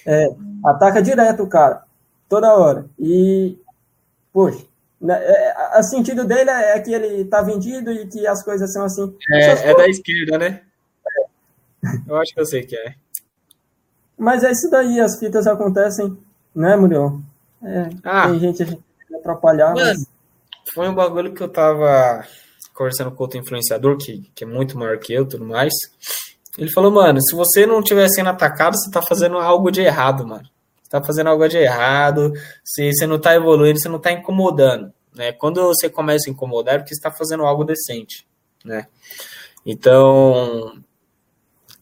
[0.06, 1.82] é, ataca direto o cara,
[2.28, 2.86] toda hora.
[2.98, 3.58] E,
[4.32, 4.64] poxa,
[5.00, 8.84] né, é, a sentido dele é que ele tá vendido e que as coisas são
[8.84, 9.14] assim.
[9.30, 10.62] É, é da esquerda, né?
[12.06, 12.94] Eu acho que eu sei que é.
[14.18, 16.16] Mas é isso daí, as fitas acontecem,
[16.54, 17.20] né, Muriel?
[17.62, 18.82] É, ah, tem gente, gente
[19.14, 20.06] atrapalhar, mano, mas...
[20.74, 22.24] Foi um bagulho que eu tava
[22.74, 25.72] conversando com outro influenciador, que, que é muito maior que eu tudo mais.
[26.58, 30.26] Ele falou, mano, se você não estiver sendo atacado, você tá fazendo algo de errado,
[30.26, 30.48] mano.
[30.82, 32.32] Você tá fazendo algo de errado,
[32.64, 34.92] se você não tá evoluindo, você não tá incomodando.
[35.14, 35.32] Né?
[35.32, 38.26] Quando você começa a incomodar, é porque você tá fazendo algo decente,
[38.64, 38.86] né?
[39.64, 40.80] Então,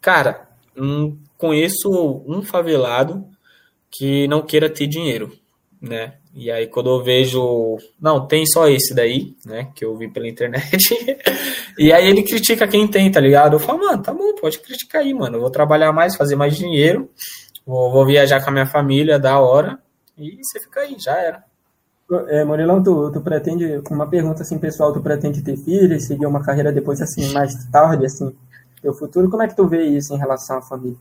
[0.01, 1.91] cara, um, conheço
[2.27, 3.29] um favelado
[3.91, 5.37] que não queira ter dinheiro,
[5.89, 6.14] né?
[6.35, 10.28] E aí quando eu vejo, não, tem só esse daí, né, que eu vi pela
[10.28, 10.95] internet.
[11.78, 13.55] e aí ele critica quem tem, tá ligado?
[13.55, 15.37] Eu falo, mano, tá bom, pode criticar aí, mano.
[15.37, 17.09] Eu vou trabalhar mais, fazer mais dinheiro,
[17.64, 19.78] vou, vou viajar com a minha família, da hora,
[20.18, 21.45] e você fica aí, já era.
[22.28, 26.43] É, Morilão, tu, tu pretende, uma pergunta assim, pessoal, tu pretende ter filhos, seguir uma
[26.43, 28.35] carreira depois, assim, mais tarde, assim,
[28.82, 30.99] teu futuro, como é que tu vê isso em relação à família?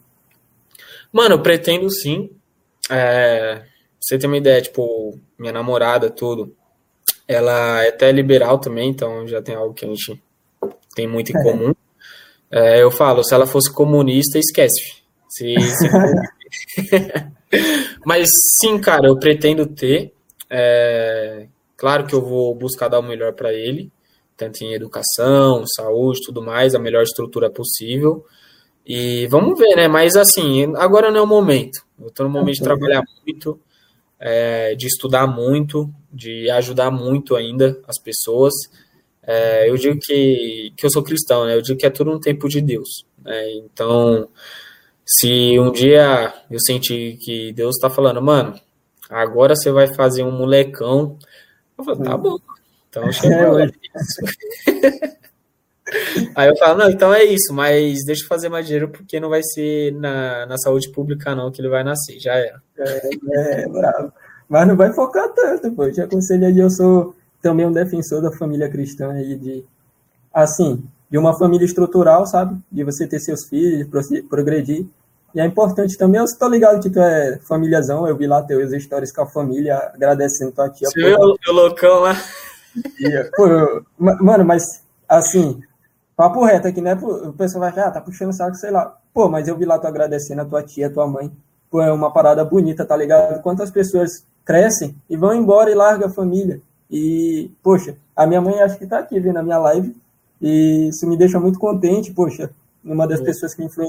[1.12, 2.30] Mano, eu pretendo sim.
[2.90, 3.64] É,
[4.04, 6.54] você tem uma ideia, tipo, minha namorada, tudo,
[7.26, 10.22] ela é até liberal também, então já tem algo que a gente
[10.94, 11.74] tem muito em comum.
[12.52, 15.02] É, eu falo, se ela fosse comunista, esquece.
[15.30, 15.90] Se, se...
[18.06, 18.28] Mas
[18.60, 20.14] sim, cara, eu pretendo ter.
[20.50, 21.48] É,
[21.78, 23.90] claro que eu vou buscar dar o melhor para ele,
[24.36, 28.26] tanto em educação, saúde, tudo mais, a melhor estrutura possível.
[28.86, 29.88] E vamos ver, né?
[29.88, 31.86] Mas assim, agora não é o momento.
[31.98, 33.58] Eu estou no momento de trabalhar muito,
[34.26, 38.54] é, de estudar muito, de ajudar muito ainda as pessoas.
[39.22, 41.56] É, eu digo que, que eu sou cristão, né?
[41.56, 43.06] Eu digo que é tudo um tempo de Deus.
[43.22, 43.52] Né?
[43.56, 44.30] Então,
[45.06, 48.58] se um dia eu sentir que Deus está falando, mano,
[49.10, 51.18] agora você vai fazer um molecão,
[51.78, 52.38] eu falo, tá bom.
[52.88, 53.60] Então chegou.
[53.60, 53.68] É,
[56.36, 59.30] Aí eu falo, não, então é isso, mas deixa eu fazer mais dinheiro porque não
[59.30, 62.62] vai ser na, na saúde pública não que ele vai nascer, já era.
[62.78, 64.12] É, é bravo.
[64.50, 65.86] Mas não vai focar tanto, pô.
[65.86, 69.66] Eu te aconselho aí, eu sou também um defensor da família cristã aí, de,
[70.34, 72.58] assim, de uma família estrutural, sabe?
[72.72, 73.88] De você ter seus filhos,
[74.30, 74.86] progredir.
[75.36, 78.72] E é importante também, eu estou ligado que tu é famíliazão, eu vi lá teus
[78.72, 80.88] histórias com a família, agradecendo tua tia.
[80.88, 82.16] Você viu o loucão lá?
[83.36, 85.60] pô, eu, mano, mas, assim,
[86.16, 86.94] Papo reto aqui, né?
[86.94, 88.98] O pessoal vai achar, ah, tá puxando saco, sei lá.
[89.14, 91.32] Pô, mas eu vi lá tu agradecendo a tua tia, a tua mãe.
[91.72, 93.42] Pô, é uma parada bonita, tá ligado?
[93.42, 96.62] Quantas pessoas crescem e vão embora e largam a família.
[96.90, 99.96] E, poxa, a minha mãe acho que tá aqui vendo a minha live.
[100.40, 102.52] E isso me deixa muito contente, poxa,
[102.84, 103.88] uma das pessoas que, influ...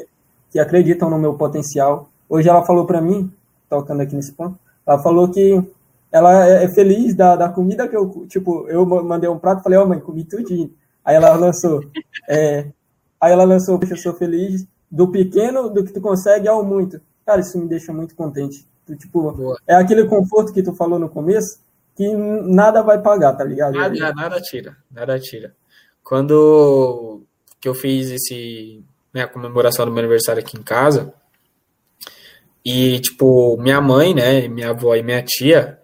[0.50, 2.08] que acreditam no meu potencial.
[2.28, 3.30] Hoje ela falou para mim,
[3.68, 5.62] tocando aqui nesse ponto, ela falou que
[6.12, 9.78] ela é, é feliz da, da comida que eu, tipo, eu mandei um prato, falei,
[9.78, 10.70] ó oh, mãe, comi tudinho.
[11.04, 11.84] Aí ela lançou.
[12.28, 12.66] É,
[13.20, 17.00] aí ela lançou, poxa, eu sou feliz do pequeno, do que tu consegue ao muito.
[17.26, 18.66] Cara, isso me deixa muito contente.
[18.86, 19.58] Tu, tipo, Boa.
[19.66, 21.58] é aquele conforto que tu falou no começo,
[21.96, 23.74] que nada vai pagar, tá ligado?
[23.74, 25.54] Nada, nada tira, nada tira.
[26.02, 27.22] Quando
[27.60, 31.14] que eu fiz esse, né, a comemoração do meu aniversário aqui em casa,
[32.64, 35.78] e, tipo, minha mãe, né, minha avó e minha tia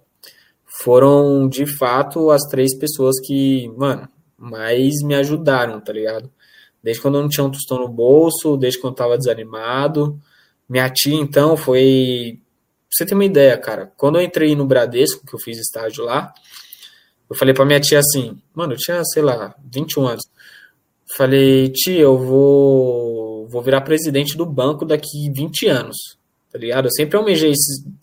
[0.82, 4.08] foram, de fato, as três pessoas que, mano,
[4.40, 6.32] mas me ajudaram, tá ligado?
[6.82, 10.18] Desde quando eu não tinha um tostão no bolso, desde quando eu tava desanimado.
[10.66, 12.38] Minha tia, então, foi.
[12.88, 16.04] Pra você ter uma ideia, cara, quando eu entrei no Bradesco, que eu fiz estágio
[16.04, 16.32] lá,
[17.28, 20.24] eu falei pra minha tia assim, mano, eu tinha, sei lá, 21 anos.
[21.16, 25.96] Falei, tia, eu vou, vou virar presidente do banco daqui 20 anos,
[26.50, 26.86] tá ligado?
[26.86, 27.52] Eu sempre almejei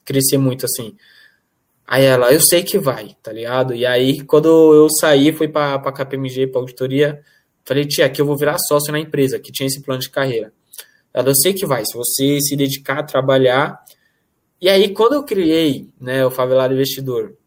[0.06, 0.96] crescer muito assim.
[1.88, 3.74] Aí ela, eu sei que vai, tá ligado?
[3.74, 7.22] E aí, quando eu saí, fui pra, pra KPMG, pra auditoria,
[7.64, 10.52] falei, tia, aqui eu vou virar sócio na empresa, que tinha esse plano de carreira.
[11.14, 13.80] Ela, eu sei que vai, se você se dedicar a trabalhar.
[14.62, 17.38] E aí, quando eu criei, né, o Favelado Investidor,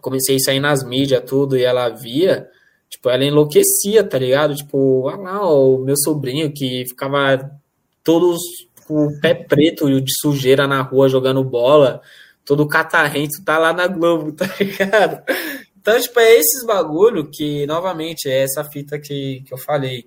[0.00, 2.48] comecei a sair nas mídias, tudo, e ela via,
[2.88, 4.54] tipo, ela enlouquecia, tá ligado?
[4.54, 7.50] Tipo, olha lá, o meu sobrinho que ficava
[8.04, 8.38] todos
[8.86, 12.00] com o pé preto de sujeira na rua jogando bola,
[12.44, 15.22] todo catarrento tá lá na Globo, tá ligado?
[15.80, 20.06] Então, tipo, é esses bagulho que, novamente, é essa fita que, que eu falei,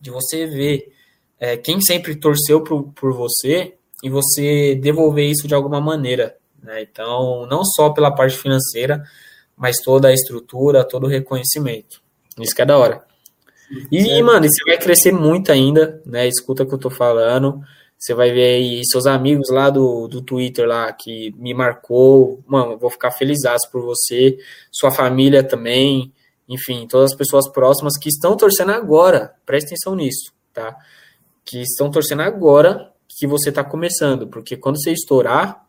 [0.00, 0.92] de você ver
[1.38, 6.82] é, quem sempre torceu por, por você e você devolver isso de alguma maneira, Né?
[6.82, 9.04] Então, não só pela parte financeira,
[9.56, 12.00] mas toda a estrutura, todo o reconhecimento.
[12.38, 13.04] Isso que é da hora.
[13.90, 16.26] E, mano, você vai crescer muito ainda, né?
[16.28, 17.60] Escuta o que eu tô falando.
[17.98, 22.42] Você vai ver aí seus amigos lá do, do Twitter lá que me marcou.
[22.46, 23.38] Mano, vou ficar feliz
[23.70, 24.38] por você.
[24.70, 26.12] Sua família também.
[26.48, 29.34] Enfim, todas as pessoas próximas que estão torcendo agora.
[29.44, 30.76] Presta atenção nisso, tá?
[31.44, 34.28] Que estão torcendo agora que você tá começando.
[34.28, 35.66] Porque quando você estourar,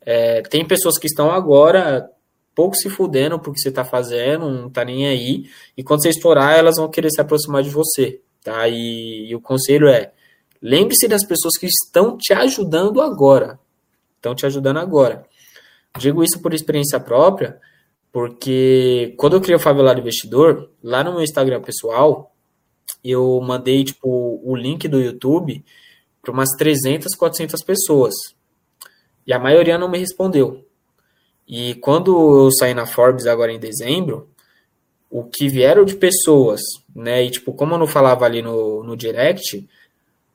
[0.00, 2.10] é, tem pessoas que estão agora
[2.54, 5.44] pouco se fudendo porque você tá fazendo, não tá nem aí.
[5.76, 8.68] E quando você estourar, elas vão querer se aproximar de você, tá?
[8.68, 10.12] E, e o conselho é:
[10.60, 13.58] lembre-se das pessoas que estão te ajudando agora.
[14.16, 15.24] Estão te ajudando agora.
[15.98, 17.58] Digo isso por experiência própria,
[18.12, 22.34] porque quando eu criei o Favelado Investidor, lá no meu Instagram pessoal,
[23.02, 25.64] eu mandei tipo o link do YouTube
[26.22, 28.14] para umas 300, 400 pessoas.
[29.26, 30.66] E a maioria não me respondeu.
[31.46, 34.28] E quando eu saí na Forbes agora em dezembro,
[35.10, 36.60] o que vieram de pessoas,
[36.94, 37.24] né?
[37.24, 39.68] E tipo, como eu não falava ali no, no direct,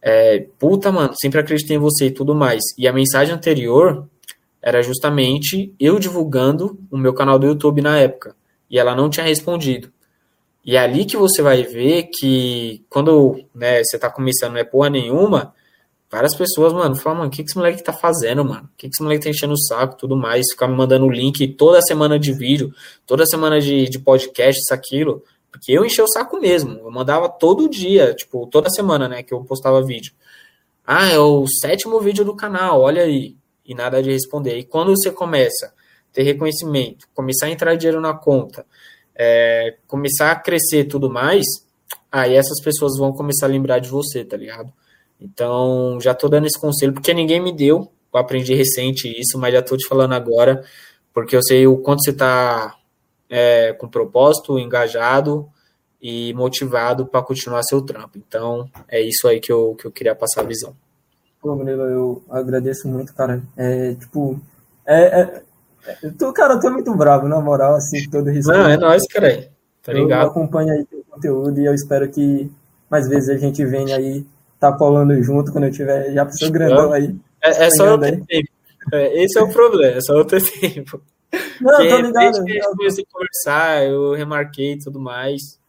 [0.08, 2.62] é, puta, mano, sempre acreditei em você e tudo mais.
[2.78, 4.08] E a mensagem anterior
[4.62, 8.36] era justamente eu divulgando o meu canal do YouTube na época.
[8.70, 9.92] E ela não tinha respondido.
[10.64, 14.64] E é ali que você vai ver que quando né, você tá começando não é
[14.64, 15.56] porra nenhuma,
[16.16, 18.70] Várias pessoas, mano, falam, mano, o que, que esse moleque tá fazendo, mano?
[18.74, 20.46] O que, que esse moleque tá enchendo o saco tudo mais?
[20.52, 22.74] Ficar me mandando link toda semana de vídeo,
[23.06, 25.24] toda semana de, de podcast, isso, aquilo.
[25.56, 26.80] Porque eu enchi o saco mesmo.
[26.80, 30.14] Eu mandava todo dia, tipo, toda semana, né, que eu postava vídeo.
[30.86, 33.38] Ah, é o sétimo vídeo do canal, olha aí.
[33.66, 34.58] E nada de responder.
[34.58, 35.72] E quando você começa a
[36.12, 38.66] ter reconhecimento, começar a entrar dinheiro na conta,
[39.16, 41.46] é, começar a crescer tudo mais,
[42.12, 44.72] aí essas pessoas vão começar a lembrar de você, tá ligado?
[45.20, 49.54] Então, já estou dando esse conselho, porque ninguém me deu, eu aprendi recente isso, mas
[49.54, 50.66] já estou te falando agora,
[51.14, 52.76] porque eu sei o quanto você está
[53.30, 55.48] é, com propósito, engajado
[56.02, 58.18] e motivado para continuar seu trampo.
[58.18, 60.76] Então, é isso aí que eu, que eu queria passar a visão.
[61.42, 63.42] Pô, Murilo, eu agradeço muito, cara.
[63.56, 64.40] É, tipo,
[64.86, 65.42] é, é,
[66.04, 68.58] é tu, cara, eu tô muito bravo, na moral, assim, todo respeito.
[68.58, 69.50] Não, é nóis, cara.
[69.84, 70.24] Tá ligado?
[70.24, 72.52] Eu acompanho aí teu conteúdo e eu espero que
[72.90, 74.26] mais vezes a gente venha aí
[74.60, 77.16] tá colando junto quando eu tiver já pro seu grandão aí.
[77.42, 78.50] É, é só eu ter tempo.
[78.92, 81.02] É, esse é o problema, é só eu ter tempo.
[81.62, 82.14] Não, tô ligado.
[82.14, 85.60] Desde que a gente a conversar, eu remarquei e tudo mais.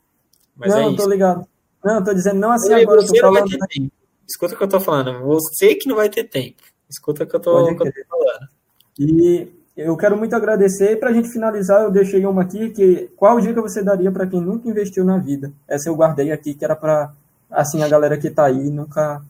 [0.57, 0.97] Mas não, é isso.
[0.97, 1.47] tô ligado.
[1.85, 3.49] Não, tô dizendo não assim agora, eu tô falando.
[4.27, 5.25] Escuta o que eu tô falando.
[5.25, 6.63] Você que não vai ter tempo.
[6.89, 8.49] Escuta o que eu tô, que eu tô falando.
[8.99, 10.93] E eu quero muito agradecer.
[10.93, 14.41] E pra gente finalizar, eu deixei uma aqui que qual dica você daria para quem
[14.41, 15.53] nunca investiu na vida?
[15.69, 17.13] Essa eu guardei aqui, que era para
[17.51, 19.23] assim, a galera que tá aí nunca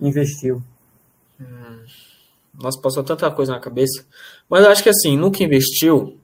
[0.00, 0.62] investiu.
[1.40, 1.84] Hum,
[2.54, 4.06] nossa, passou tanta coisa na cabeça.
[4.48, 6.18] Mas eu acho que assim, nunca investiu.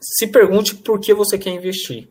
[0.00, 2.08] Se pergunte por que você quer investir.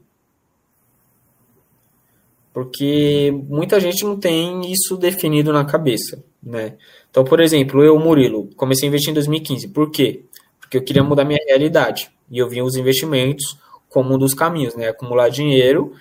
[2.53, 6.77] Porque muita gente não tem isso definido na cabeça, né?
[7.09, 9.69] Então, por exemplo, eu, Murilo, comecei a investir em 2015.
[9.69, 10.23] Por quê?
[10.59, 12.11] Porque eu queria mudar minha realidade.
[12.29, 13.57] E eu via os investimentos
[13.89, 14.89] como um dos caminhos, né?
[14.89, 15.93] Acumular dinheiro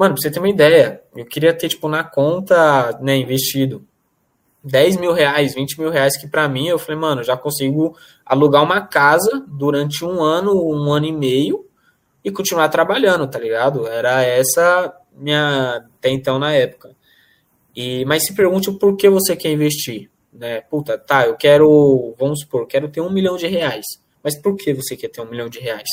[0.00, 3.86] Mano, pra você ter uma ideia, eu queria ter, tipo, na conta, né, investido
[4.62, 8.62] 10 mil reais, 20 mil reais, que para mim, eu falei, mano, já consigo alugar
[8.62, 11.66] uma casa durante um ano, um ano e meio
[12.24, 13.86] e continuar trabalhando, tá ligado?
[13.86, 16.94] Era essa minha até então na época.
[17.74, 20.60] E, mas se pergunte o porquê você quer investir, né?
[20.62, 23.86] Puta, tá, eu quero, vamos supor, quero ter um milhão de reais.
[24.22, 25.88] Mas por que você quer ter um milhão de reais?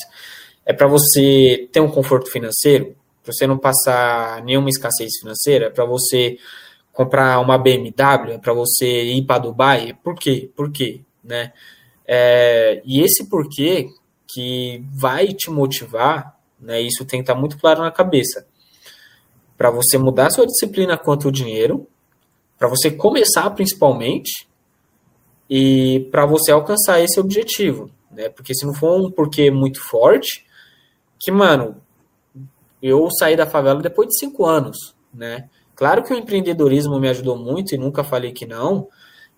[0.65, 2.95] É para você ter um conforto financeiro?
[3.27, 6.37] para você não passar nenhuma escassez financeira, para você
[6.97, 9.95] comprar uma BMW, para você ir para Dubai.
[10.03, 10.49] Por quê?
[10.55, 11.01] Por quê?
[11.23, 11.53] Né?
[12.07, 13.87] É, e esse porquê
[14.25, 18.47] que vai te motivar, né, isso tem que estar tá muito claro na cabeça,
[19.55, 21.87] para você mudar sua disciplina quanto ao dinheiro,
[22.57, 24.47] para você começar principalmente,
[25.47, 27.91] e para você alcançar esse objetivo.
[28.09, 28.27] Né?
[28.27, 30.47] Porque se não for um porquê muito forte,
[31.19, 31.79] que, mano,
[32.81, 35.47] eu saí da favela depois de cinco anos, né?
[35.77, 38.87] Claro que o empreendedorismo me ajudou muito e nunca falei que não,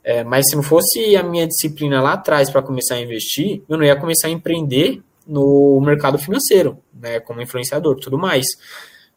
[0.01, 3.77] é, mas se não fosse a minha disciplina lá atrás para começar a investir, eu
[3.77, 7.19] não ia começar a empreender no mercado financeiro, né?
[7.19, 8.45] Como influenciador, tudo mais.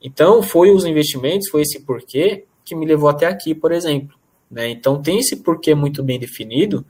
[0.03, 4.17] Então, foi os investimentos, foi esse porquê que me levou até aqui, por exemplo.
[4.51, 4.69] Né?
[4.71, 6.85] Então, tem esse porquê muito bem definido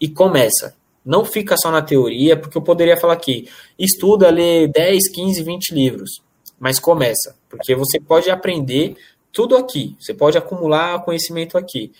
[0.00, 0.74] e começa.
[1.04, 5.70] Não fica só na teoria, porque eu poderia falar aqui, estuda, lê 10, 15, 20
[5.72, 6.26] livros
[6.58, 8.96] mas começa, porque você pode aprender
[9.36, 11.92] tudo aqui, você pode acumular conhecimento aqui.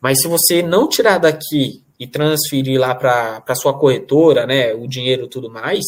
[0.00, 5.26] Mas se você não tirar daqui e transferir lá para sua corretora, né, o dinheiro
[5.26, 5.84] e tudo mais,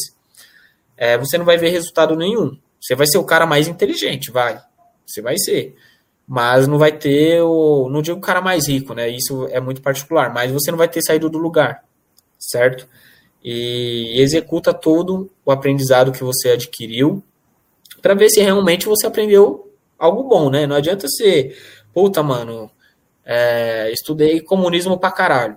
[0.97, 2.57] é, você não vai ver resultado nenhum.
[2.81, 4.63] Você vai ser o cara mais inteligente, vai.
[5.05, 5.75] Você vai ser.
[6.25, 7.89] Mas não vai ter o.
[7.91, 9.09] Não digo o cara mais rico, né?
[9.09, 11.83] Isso é muito particular, mas você não vai ter saído do lugar,
[12.39, 12.87] certo?
[13.43, 17.25] E executa todo o aprendizado que você adquiriu
[18.01, 19.72] para ver se realmente você aprendeu
[20.03, 20.67] algo bom, né?
[20.67, 21.57] Não adianta ser,
[21.95, 22.69] puta, mano,
[23.25, 25.57] é, estudei comunismo pra caralho.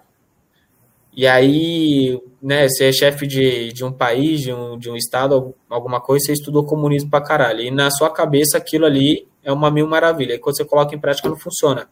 [1.11, 5.55] E aí, né, você é chefe de, de um país, de um, de um estado,
[5.67, 7.61] alguma coisa, você estudou comunismo pra caralho.
[7.61, 10.33] E na sua cabeça aquilo ali é uma mil maravilha.
[10.33, 11.89] E quando você coloca em prática, não funciona.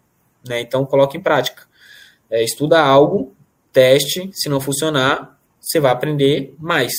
[0.47, 0.59] Né?
[0.59, 1.63] Então, coloca em prática.
[2.29, 3.33] É, estuda algo,
[3.71, 6.93] teste, se não funcionar, você vai aprender mais.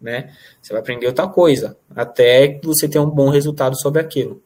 [0.00, 0.34] Né?
[0.60, 4.42] Você vai aprender outra coisa, até que você tenha um bom resultado sobre aquilo.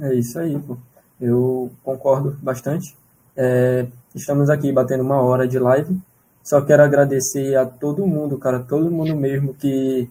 [0.00, 0.76] É isso aí, pô.
[1.20, 2.96] Eu concordo bastante.
[3.36, 5.96] É, estamos aqui batendo uma hora de live.
[6.42, 10.08] Só quero agradecer a todo mundo, cara, todo mundo mesmo que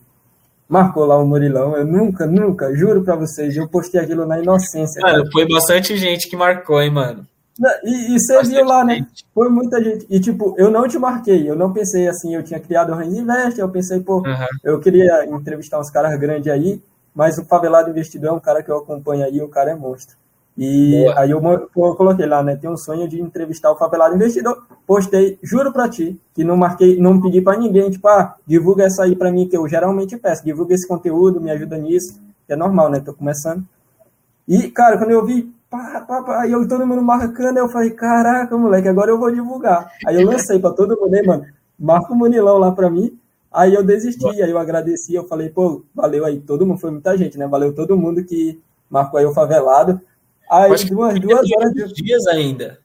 [0.67, 1.77] marcou lá o Murilão.
[1.77, 4.99] Eu nunca, nunca, juro pra vocês, eu postei aquilo na inocência.
[5.01, 7.27] Mano, foi bastante gente que marcou, hein, mano.
[7.83, 8.95] E, e você bastante viu lá, né?
[8.95, 9.25] Gente.
[9.33, 10.07] Foi muita gente.
[10.09, 13.15] E, tipo, eu não te marquei, eu não pensei assim, eu tinha criado o Range
[13.15, 14.47] Invest, eu pensei, pô, uhum.
[14.63, 16.81] eu queria entrevistar uns caras grandes aí,
[17.13, 20.15] mas o Favelado Investidor é um cara que eu acompanho aí, o cara é monstro.
[20.57, 21.19] E Boa.
[21.19, 22.55] aí eu, eu, coloquei lá, né?
[22.55, 24.63] Tem um sonho de entrevistar o favelado investidor.
[24.85, 29.03] Postei, juro pra ti, que não marquei, não pedi para ninguém, tipo, ah, divulga essa
[29.03, 32.21] aí pra mim, que eu geralmente peço, divulga esse conteúdo, me ajuda nisso.
[32.45, 32.99] Que é normal, né?
[32.99, 33.63] Tô começando.
[34.47, 37.89] E, cara, quando eu vi, pá, pá, pá, aí eu todo mundo marcando, eu falei,
[37.91, 39.91] caraca, moleque, agora eu vou divulgar.
[40.05, 41.45] Aí eu lancei pra todo mundo, aí, mano,
[41.79, 43.17] marca o Munilão lá pra mim.
[43.53, 47.15] Aí eu desisti, aí eu agradeci, eu falei, pô, valeu aí, todo mundo, foi muita
[47.15, 47.47] gente, né?
[47.47, 50.01] Valeu todo mundo que marcou aí o favelado.
[50.49, 51.93] Aí, duas, duas horas de...
[51.93, 52.79] dias ainda.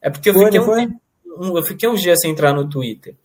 [0.00, 0.88] É porque eu fiquei, foi,
[1.26, 3.16] um, eu fiquei uns dias sem entrar no Twitter.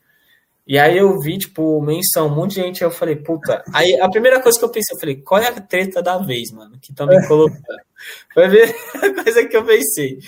[0.65, 3.63] E aí eu vi, tipo, menção, um monte de gente, eu falei, puta.
[3.73, 6.51] Aí a primeira coisa que eu pensei, eu falei, qual é a treta da vez,
[6.51, 6.77] mano?
[6.81, 7.61] Que estão me colocando.
[8.33, 8.73] Foi a primeira
[9.23, 10.19] coisa que eu pensei.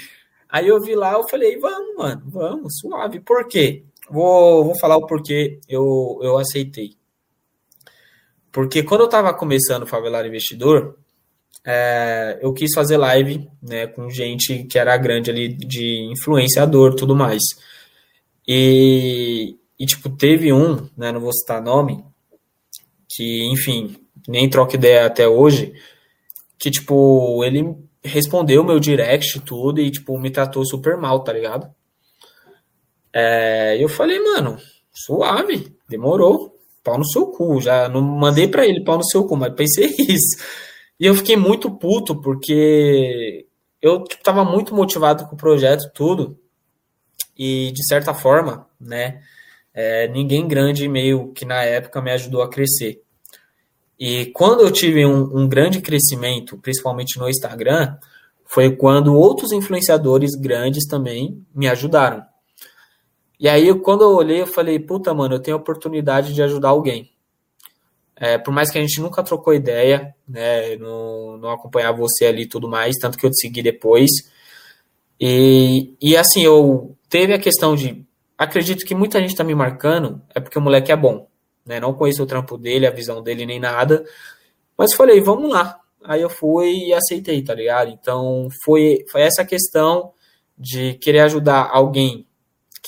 [0.47, 3.19] Aí eu vi lá, eu falei, vamos, mano, vamos, suave.
[3.19, 3.83] Por quê?
[4.09, 6.97] Vou, vou falar o porquê eu, eu aceitei.
[8.51, 10.97] Porque quando eu tava começando o Favelar Investidor,
[11.65, 17.15] é, eu quis fazer live né, com gente que era grande ali de influenciador tudo
[17.15, 17.41] mais.
[18.47, 22.03] E, e tipo, teve um, né, não vou citar nome,
[23.07, 23.97] que, enfim,
[24.27, 25.73] nem troca ideia até hoje,
[26.57, 31.69] que, tipo, ele respondeu meu direct tudo e, tipo, me tratou super mal, tá ligado?
[33.13, 34.57] É, eu falei, mano,
[34.91, 39.35] suave, demorou, pau no seu cu, já não mandei para ele pau no seu cu,
[39.35, 40.37] mas pensei isso.
[40.99, 43.47] E eu fiquei muito puto porque
[43.81, 46.37] eu tipo, tava muito motivado com o projeto, tudo.
[47.37, 49.21] E de certa forma, né,
[49.73, 53.01] é, ninguém grande meio que na época me ajudou a crescer.
[53.97, 57.97] E quando eu tive um, um grande crescimento, principalmente no Instagram,
[58.45, 62.23] foi quando outros influenciadores grandes também me ajudaram.
[63.39, 66.69] E aí, quando eu olhei, eu falei, puta, mano, eu tenho a oportunidade de ajudar
[66.69, 67.09] alguém.
[68.15, 71.57] É, por mais que a gente nunca trocou ideia, né, não, não
[71.95, 74.09] você ali e tudo mais, tanto que eu te segui depois.
[75.17, 78.05] E, e assim, eu teve a questão de.
[78.37, 81.27] Acredito que muita gente tá me marcando, é porque o moleque é bom.
[81.65, 81.79] Né?
[81.79, 84.03] Não conheço o trampo dele, a visão dele, nem nada.
[84.77, 85.79] Mas falei, vamos lá.
[86.03, 87.89] Aí eu fui e aceitei, tá ligado?
[87.91, 90.11] Então foi, foi essa questão
[90.57, 92.25] de querer ajudar alguém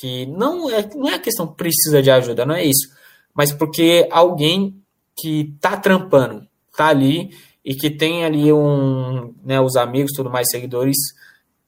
[0.02, 2.90] que não é, não é a questão precisa de ajuda, não é isso.
[3.36, 4.76] Mas porque alguém
[5.16, 7.30] que tá trampando, tá ali
[7.64, 10.98] e que tem ali um, né, os amigos, tudo mais, seguidores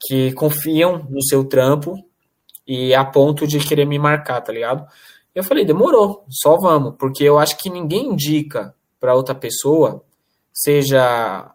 [0.02, 1.96] que confiam no seu trampo
[2.68, 4.84] e a ponto de querer me marcar, tá ligado?
[5.36, 10.04] Eu falei, demorou, só vamos, porque eu acho que ninguém indica para outra pessoa,
[10.52, 11.54] seja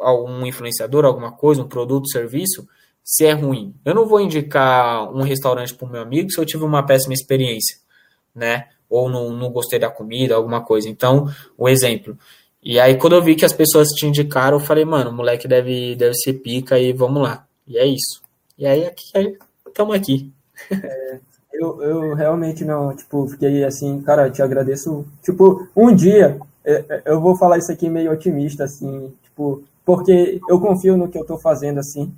[0.00, 2.68] um influenciador, alguma coisa, um produto, serviço,
[3.04, 3.74] se é ruim.
[3.84, 7.14] Eu não vou indicar um restaurante para o meu amigo se eu tive uma péssima
[7.14, 7.78] experiência,
[8.34, 8.66] né?
[8.90, 10.88] ou não, não gostei da comida, alguma coisa.
[10.88, 12.18] Então, o exemplo.
[12.60, 15.46] E aí, quando eu vi que as pessoas te indicaram, eu falei, mano, o moleque
[15.46, 17.46] deve, deve ser pica e vamos lá.
[17.66, 18.20] E é isso.
[18.58, 19.04] E aí, aqui,
[19.66, 20.30] estamos aqui.
[20.70, 21.20] É,
[21.54, 25.06] eu, eu realmente não, tipo, fiquei assim, cara, te agradeço.
[25.22, 30.40] Tipo, um dia, é, é, eu vou falar isso aqui meio otimista, assim, tipo, porque
[30.48, 32.12] eu confio no que eu tô fazendo, assim.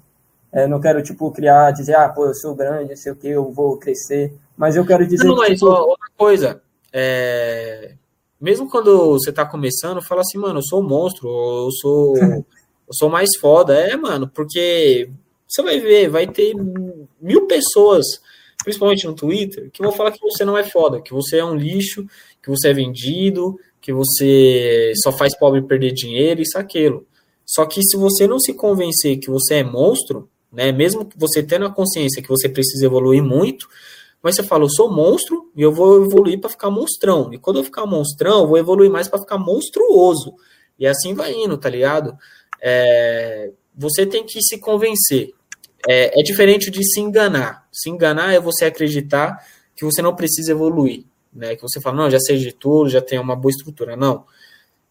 [0.52, 3.28] É, não quero, tipo, criar, dizer, ah, pô, eu sou grande, não sei o que,
[3.28, 4.34] eu vou crescer.
[4.56, 5.26] Mas eu quero dizer.
[5.26, 5.66] Não, mas tipo...
[5.66, 6.62] outra coisa.
[6.92, 7.94] É...
[8.40, 12.16] Mesmo quando você tá começando, fala assim, mano, eu sou um monstro, eu sou.
[12.86, 13.74] eu sou mais foda.
[13.74, 15.08] É, mano, porque
[15.48, 16.54] você vai ver, vai ter
[17.20, 18.04] mil pessoas
[18.62, 21.56] principalmente no Twitter, que vão falar que você não é foda, que você é um
[21.56, 22.06] lixo,
[22.42, 27.06] que você é vendido, que você só faz pobre perder dinheiro, isso, aquilo.
[27.44, 31.64] Só que se você não se convencer que você é monstro, né, mesmo você tendo
[31.64, 33.68] a consciência que você precisa evoluir muito,
[34.22, 37.32] mas você fala, eu sou monstro e eu vou evoluir para ficar monstrão.
[37.32, 40.34] E quando eu ficar monstrão, eu vou evoluir mais para ficar monstruoso.
[40.78, 42.16] E assim vai indo, tá ligado?
[42.60, 45.32] É, você tem que se convencer.
[45.88, 47.66] É, é, diferente de se enganar.
[47.72, 49.44] Se enganar é você acreditar
[49.74, 51.04] que você não precisa evoluir.
[51.32, 51.56] Né?
[51.56, 53.96] Que você fala, não, já sei de tudo, já tenho uma boa estrutura.
[53.96, 54.24] Não.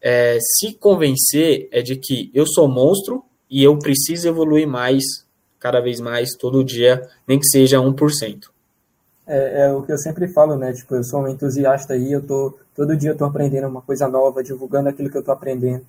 [0.02, 5.04] É, se convencer é de que eu sou monstro e eu preciso evoluir mais,
[5.62, 8.52] cada vez mais, todo dia, nem que seja 1%
[9.32, 10.74] é, é, o que eu sempre falo, né?
[10.74, 14.08] Tipo, eu sou um entusiasta aí, eu tô todo dia eu tô aprendendo uma coisa
[14.08, 15.86] nova, divulgando aquilo que eu tô aprendendo.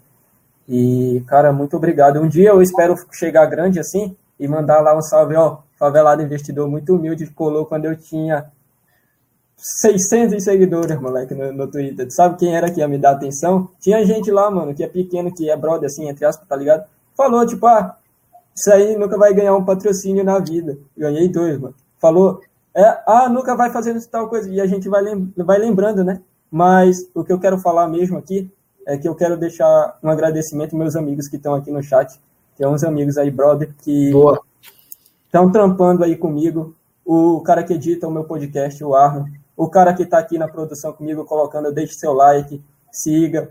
[0.69, 2.21] E, cara, muito obrigado.
[2.21, 6.69] Um dia eu espero chegar grande assim e mandar lá um salve, ó, favelado investidor
[6.69, 8.47] muito humilde, colou quando eu tinha
[9.57, 12.07] 600 seguidores, moleque, no, no Twitter.
[12.07, 13.71] Tu sabe quem era que ia me dar atenção?
[13.81, 16.85] Tinha gente lá, mano, que é pequeno, que é brother, assim, entre aspas, tá ligado?
[17.17, 17.97] Falou, tipo, ah,
[18.55, 20.79] isso aí nunca vai ganhar um patrocínio na vida.
[20.97, 21.75] Ganhei dois, mano.
[22.01, 22.41] Falou,
[22.75, 26.21] é, ah, nunca vai fazendo tal coisa, e a gente vai, lem vai lembrando, né?
[26.51, 28.51] Mas o que eu quero falar mesmo aqui
[28.87, 32.21] é que eu quero deixar um agradecimento aos meus amigos que estão aqui no chat,
[32.63, 34.13] é uns amigos aí, brother, que
[35.27, 36.75] estão trampando aí comigo,
[37.05, 39.27] o cara que edita o meu podcast, o Arno,
[39.57, 43.51] o cara que está aqui na produção comigo, colocando, deixe seu like, siga.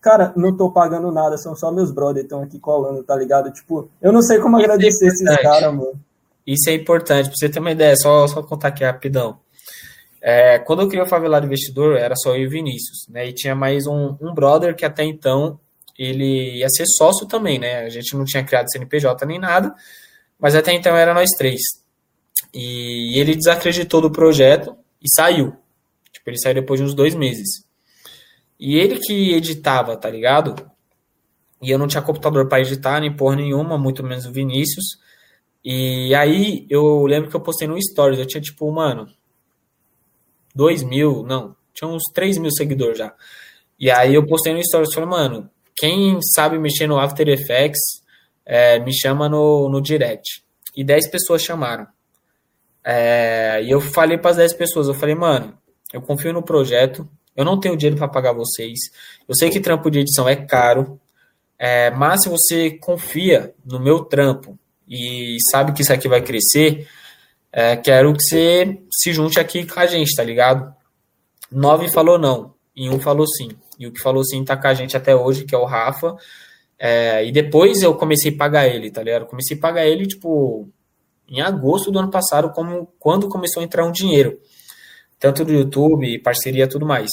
[0.00, 3.52] Cara, não tô pagando nada, são só meus brothers estão aqui colando, tá ligado?
[3.52, 5.92] Tipo, eu não sei como é agradecer esses caras, mano.
[6.46, 9.38] Isso é importante, para você ter uma ideia, só, só contar aqui rapidão.
[10.20, 13.28] É, quando eu criei o Favelado Investidor, era só eu e o Vinícius, né?
[13.28, 15.58] E tinha mais um, um brother que até então
[15.98, 17.80] ele ia ser sócio também, né?
[17.80, 19.74] A gente não tinha criado CNPJ nem nada,
[20.38, 21.60] mas até então era nós três.
[22.54, 25.56] E ele desacreditou do projeto e saiu.
[26.12, 27.64] Tipo, ele saiu depois de uns dois meses.
[28.64, 30.54] E ele que editava, tá ligado?
[31.60, 35.00] E eu não tinha computador para editar, nem porra nenhuma, muito menos o Vinícius.
[35.64, 39.08] E aí eu lembro que eu postei no Stories, eu tinha tipo, mano,
[40.54, 43.12] 2 mil, não, tinha uns 3 mil seguidores já.
[43.80, 47.80] E aí eu postei no Stories, falei, mano, quem sabe mexer no After Effects,
[48.46, 50.44] é, me chama no, no direct.
[50.76, 51.88] E 10 pessoas chamaram.
[52.84, 55.58] É, e eu falei para as 10 pessoas, eu falei, mano,
[55.92, 58.78] eu confio no projeto, eu não tenho dinheiro para pagar vocês,
[59.28, 61.00] eu sei que trampo de edição é caro,
[61.58, 64.58] é, mas se você confia no meu trampo,
[64.88, 66.86] e sabe que isso aqui vai crescer,
[67.52, 70.74] é, quero que você se junte aqui com a gente, tá ligado?
[71.50, 73.50] Nove falou não, e um falou sim.
[73.78, 76.16] E o que falou sim tá com a gente até hoje, que é o Rafa.
[76.78, 79.26] É, e depois eu comecei a pagar ele, tá ligado?
[79.26, 80.68] Comecei a pagar ele, tipo,
[81.28, 84.38] em agosto do ano passado, como quando começou a entrar um dinheiro.
[85.22, 87.08] Tanto do YouTube, parceria tudo mais.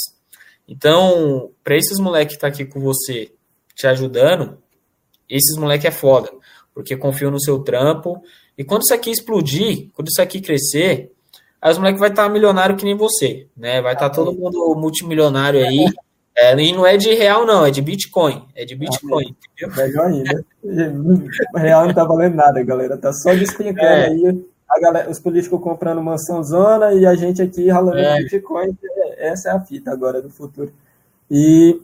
[0.67, 3.31] Então, para esses moleques que tá aqui com você,
[3.75, 4.57] te ajudando,
[5.29, 6.29] esses moleque é foda
[6.79, 8.23] porque confio no seu trampo.
[8.57, 11.11] E quando isso aqui explodir, quando isso aqui crescer,
[11.61, 13.81] aí os moleques vai estar tá milionário que nem você, né?
[13.81, 15.85] Vai estar tá todo mundo multimilionário aí.
[16.37, 18.47] É, e não é de real, não, é de Bitcoin.
[18.55, 20.45] É de Bitcoin, ah, Melhor ainda.
[21.57, 22.97] real não tá valendo nada, galera.
[22.97, 24.05] Tá só despencando é.
[24.05, 24.45] aí.
[24.69, 28.17] A galera, os políticos comprando mansão zona e a gente aqui ralando é.
[28.23, 28.77] Bitcoin.
[29.17, 30.71] Essa é a fita agora do futuro.
[31.29, 31.81] E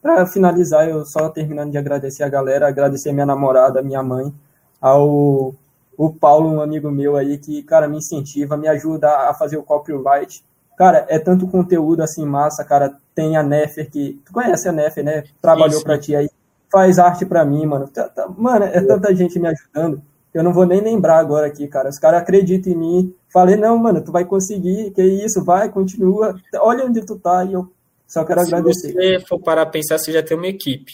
[0.00, 4.32] para finalizar, eu só terminando de agradecer a galera, agradecer minha namorada, minha mãe,
[4.80, 5.54] ao
[5.96, 9.62] o Paulo, um amigo meu aí, que, cara, me incentiva, me ajuda a fazer o
[9.62, 10.44] copyright.
[10.76, 12.96] Cara, é tanto conteúdo assim massa, cara.
[13.14, 14.20] Tem a Nefer, que.
[14.24, 15.24] Tu conhece a Nefer, né?
[15.40, 16.28] Trabalhou para ti aí.
[16.70, 17.88] Faz arte para mim, mano.
[18.36, 20.02] Mano, é tanta gente me ajudando.
[20.34, 21.88] Eu não vou nem lembrar agora aqui, cara.
[21.88, 23.14] Os caras acreditam em mim.
[23.32, 24.90] Falei, não, mano, tu vai conseguir.
[24.90, 26.34] Que isso, vai, continua.
[26.56, 27.44] Olha onde tu tá.
[27.44, 27.70] E eu,
[28.04, 28.88] só quero Se agradecer.
[28.88, 30.92] Se você for parar a pensar, você já tem uma equipe.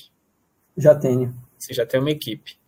[0.77, 1.35] Já tenho.
[1.59, 2.59] Você já tem uma equipe.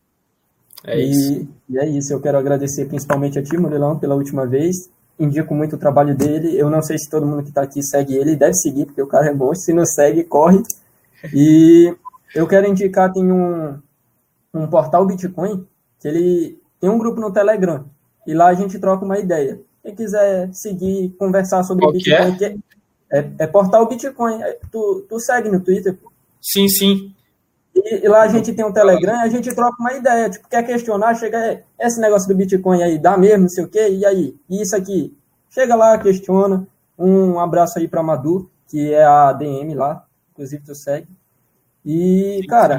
[0.84, 1.48] É e, isso.
[1.68, 2.10] E é isso.
[2.10, 4.74] Eu quero agradecer principalmente a ti, Murilão, pela última vez.
[5.18, 6.58] Indico muito o trabalho dele.
[6.58, 8.34] Eu não sei se todo mundo que está aqui segue ele.
[8.34, 9.54] Deve seguir, porque o cara é bom.
[9.54, 10.62] Se não segue, corre.
[11.34, 11.94] E
[12.34, 13.78] eu quero indicar, tem um,
[14.54, 15.66] um portal Bitcoin,
[16.00, 17.84] que ele tem um grupo no Telegram.
[18.26, 19.60] E lá a gente troca uma ideia.
[19.84, 22.56] Quem quiser seguir, conversar sobre Qual Bitcoin, que é?
[23.08, 24.42] É, é portal Bitcoin.
[24.42, 25.96] É, tu, tu segue no Twitter?
[26.40, 27.14] Sim, sim.
[27.72, 30.28] E, e, lá a gente tem um Telegram a gente troca uma ideia.
[30.28, 33.68] Tipo, quer questionar, chega é, esse negócio do Bitcoin aí, dá mesmo, não sei o
[33.68, 34.36] quê, e aí?
[34.50, 35.16] E isso aqui?
[35.50, 36.66] Chega lá, questiona.
[36.98, 41.06] Um abraço aí para Madu, que é a DM lá, inclusive tu segue.
[41.84, 42.78] E, cara,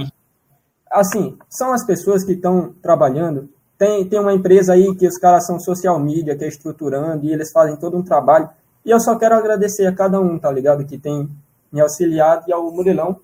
[0.92, 5.46] assim, são as pessoas que estão trabalhando tem, tem uma empresa aí que os caras
[5.46, 8.50] são social media, que é estruturando, e eles fazem todo um trabalho.
[8.86, 10.86] E eu só quero agradecer a cada um, tá ligado?
[10.86, 11.30] Que tem
[11.72, 13.20] me auxiliado e ao Murilão.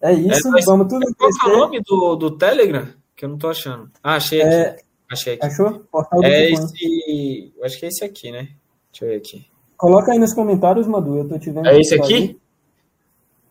[0.00, 2.88] É isso, é, vamos tudo Qual é o nome do, do Telegram?
[3.14, 3.90] Que eu não tô achando.
[4.02, 4.54] Ah, achei aqui.
[4.54, 4.76] É,
[5.10, 5.46] achei aqui.
[5.46, 5.80] Achou?
[5.90, 7.52] Portal do é esse.
[7.56, 8.48] Eu acho que é esse aqui, né?
[8.92, 9.46] Deixa eu ver aqui.
[9.76, 11.18] Coloca aí nos comentários, Madu.
[11.18, 11.66] Eu tô te vendo.
[11.66, 12.38] É esse aqui?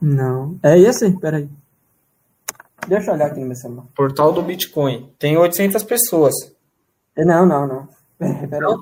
[0.01, 0.57] Não.
[0.61, 1.11] É esse?
[1.19, 1.49] Peraí.
[2.87, 3.85] Deixa eu olhar aqui no meu celular.
[3.95, 5.11] Portal do Bitcoin.
[5.17, 6.33] Tem 800 pessoas.
[7.17, 7.89] Não, não, não.
[8.17, 8.75] Peraí.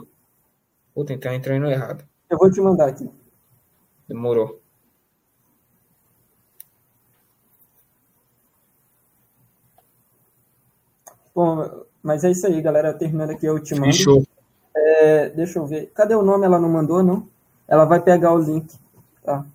[0.93, 2.03] Puta, então entrando errado.
[2.29, 3.09] Eu vou te mandar aqui.
[4.07, 4.59] Demorou.
[11.33, 12.93] Bom, mas é isso aí, galera.
[12.93, 13.85] Terminando aqui, eu te mando.
[13.85, 14.23] Fechou.
[14.75, 15.91] É, deixa eu ver.
[15.93, 16.45] Cadê o nome?
[16.45, 17.27] Ela não mandou, não?
[17.67, 18.75] Ela vai pegar o link.
[19.23, 19.45] Tá.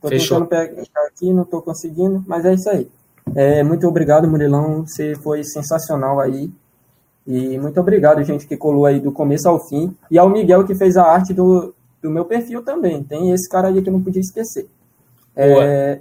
[0.00, 0.40] Tô Fechou.
[0.40, 2.90] tentando pegar aqui, não tô conseguindo, mas é isso aí.
[3.34, 4.84] É, muito obrigado, Murilão.
[4.86, 6.50] Você foi sensacional aí.
[7.26, 9.94] E muito obrigado, gente, que colou aí do começo ao fim.
[10.10, 13.02] E ao Miguel, que fez a arte do, do meu perfil também.
[13.04, 14.68] Tem esse cara aí que eu não podia esquecer.
[15.36, 16.00] É,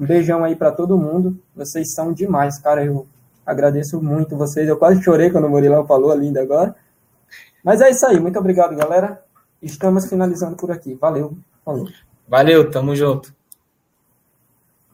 [0.00, 1.38] um beijão aí para todo mundo.
[1.54, 2.84] Vocês são demais, cara.
[2.84, 3.06] Eu
[3.46, 4.68] agradeço muito vocês.
[4.68, 6.74] Eu quase chorei quando o Murilão falou ainda agora.
[7.62, 8.18] Mas é isso aí.
[8.18, 9.22] Muito obrigado, galera.
[9.62, 10.94] Estamos finalizando por aqui.
[10.94, 11.36] Valeu.
[11.64, 11.88] Falou.
[12.28, 13.33] Valeu, tamo junto.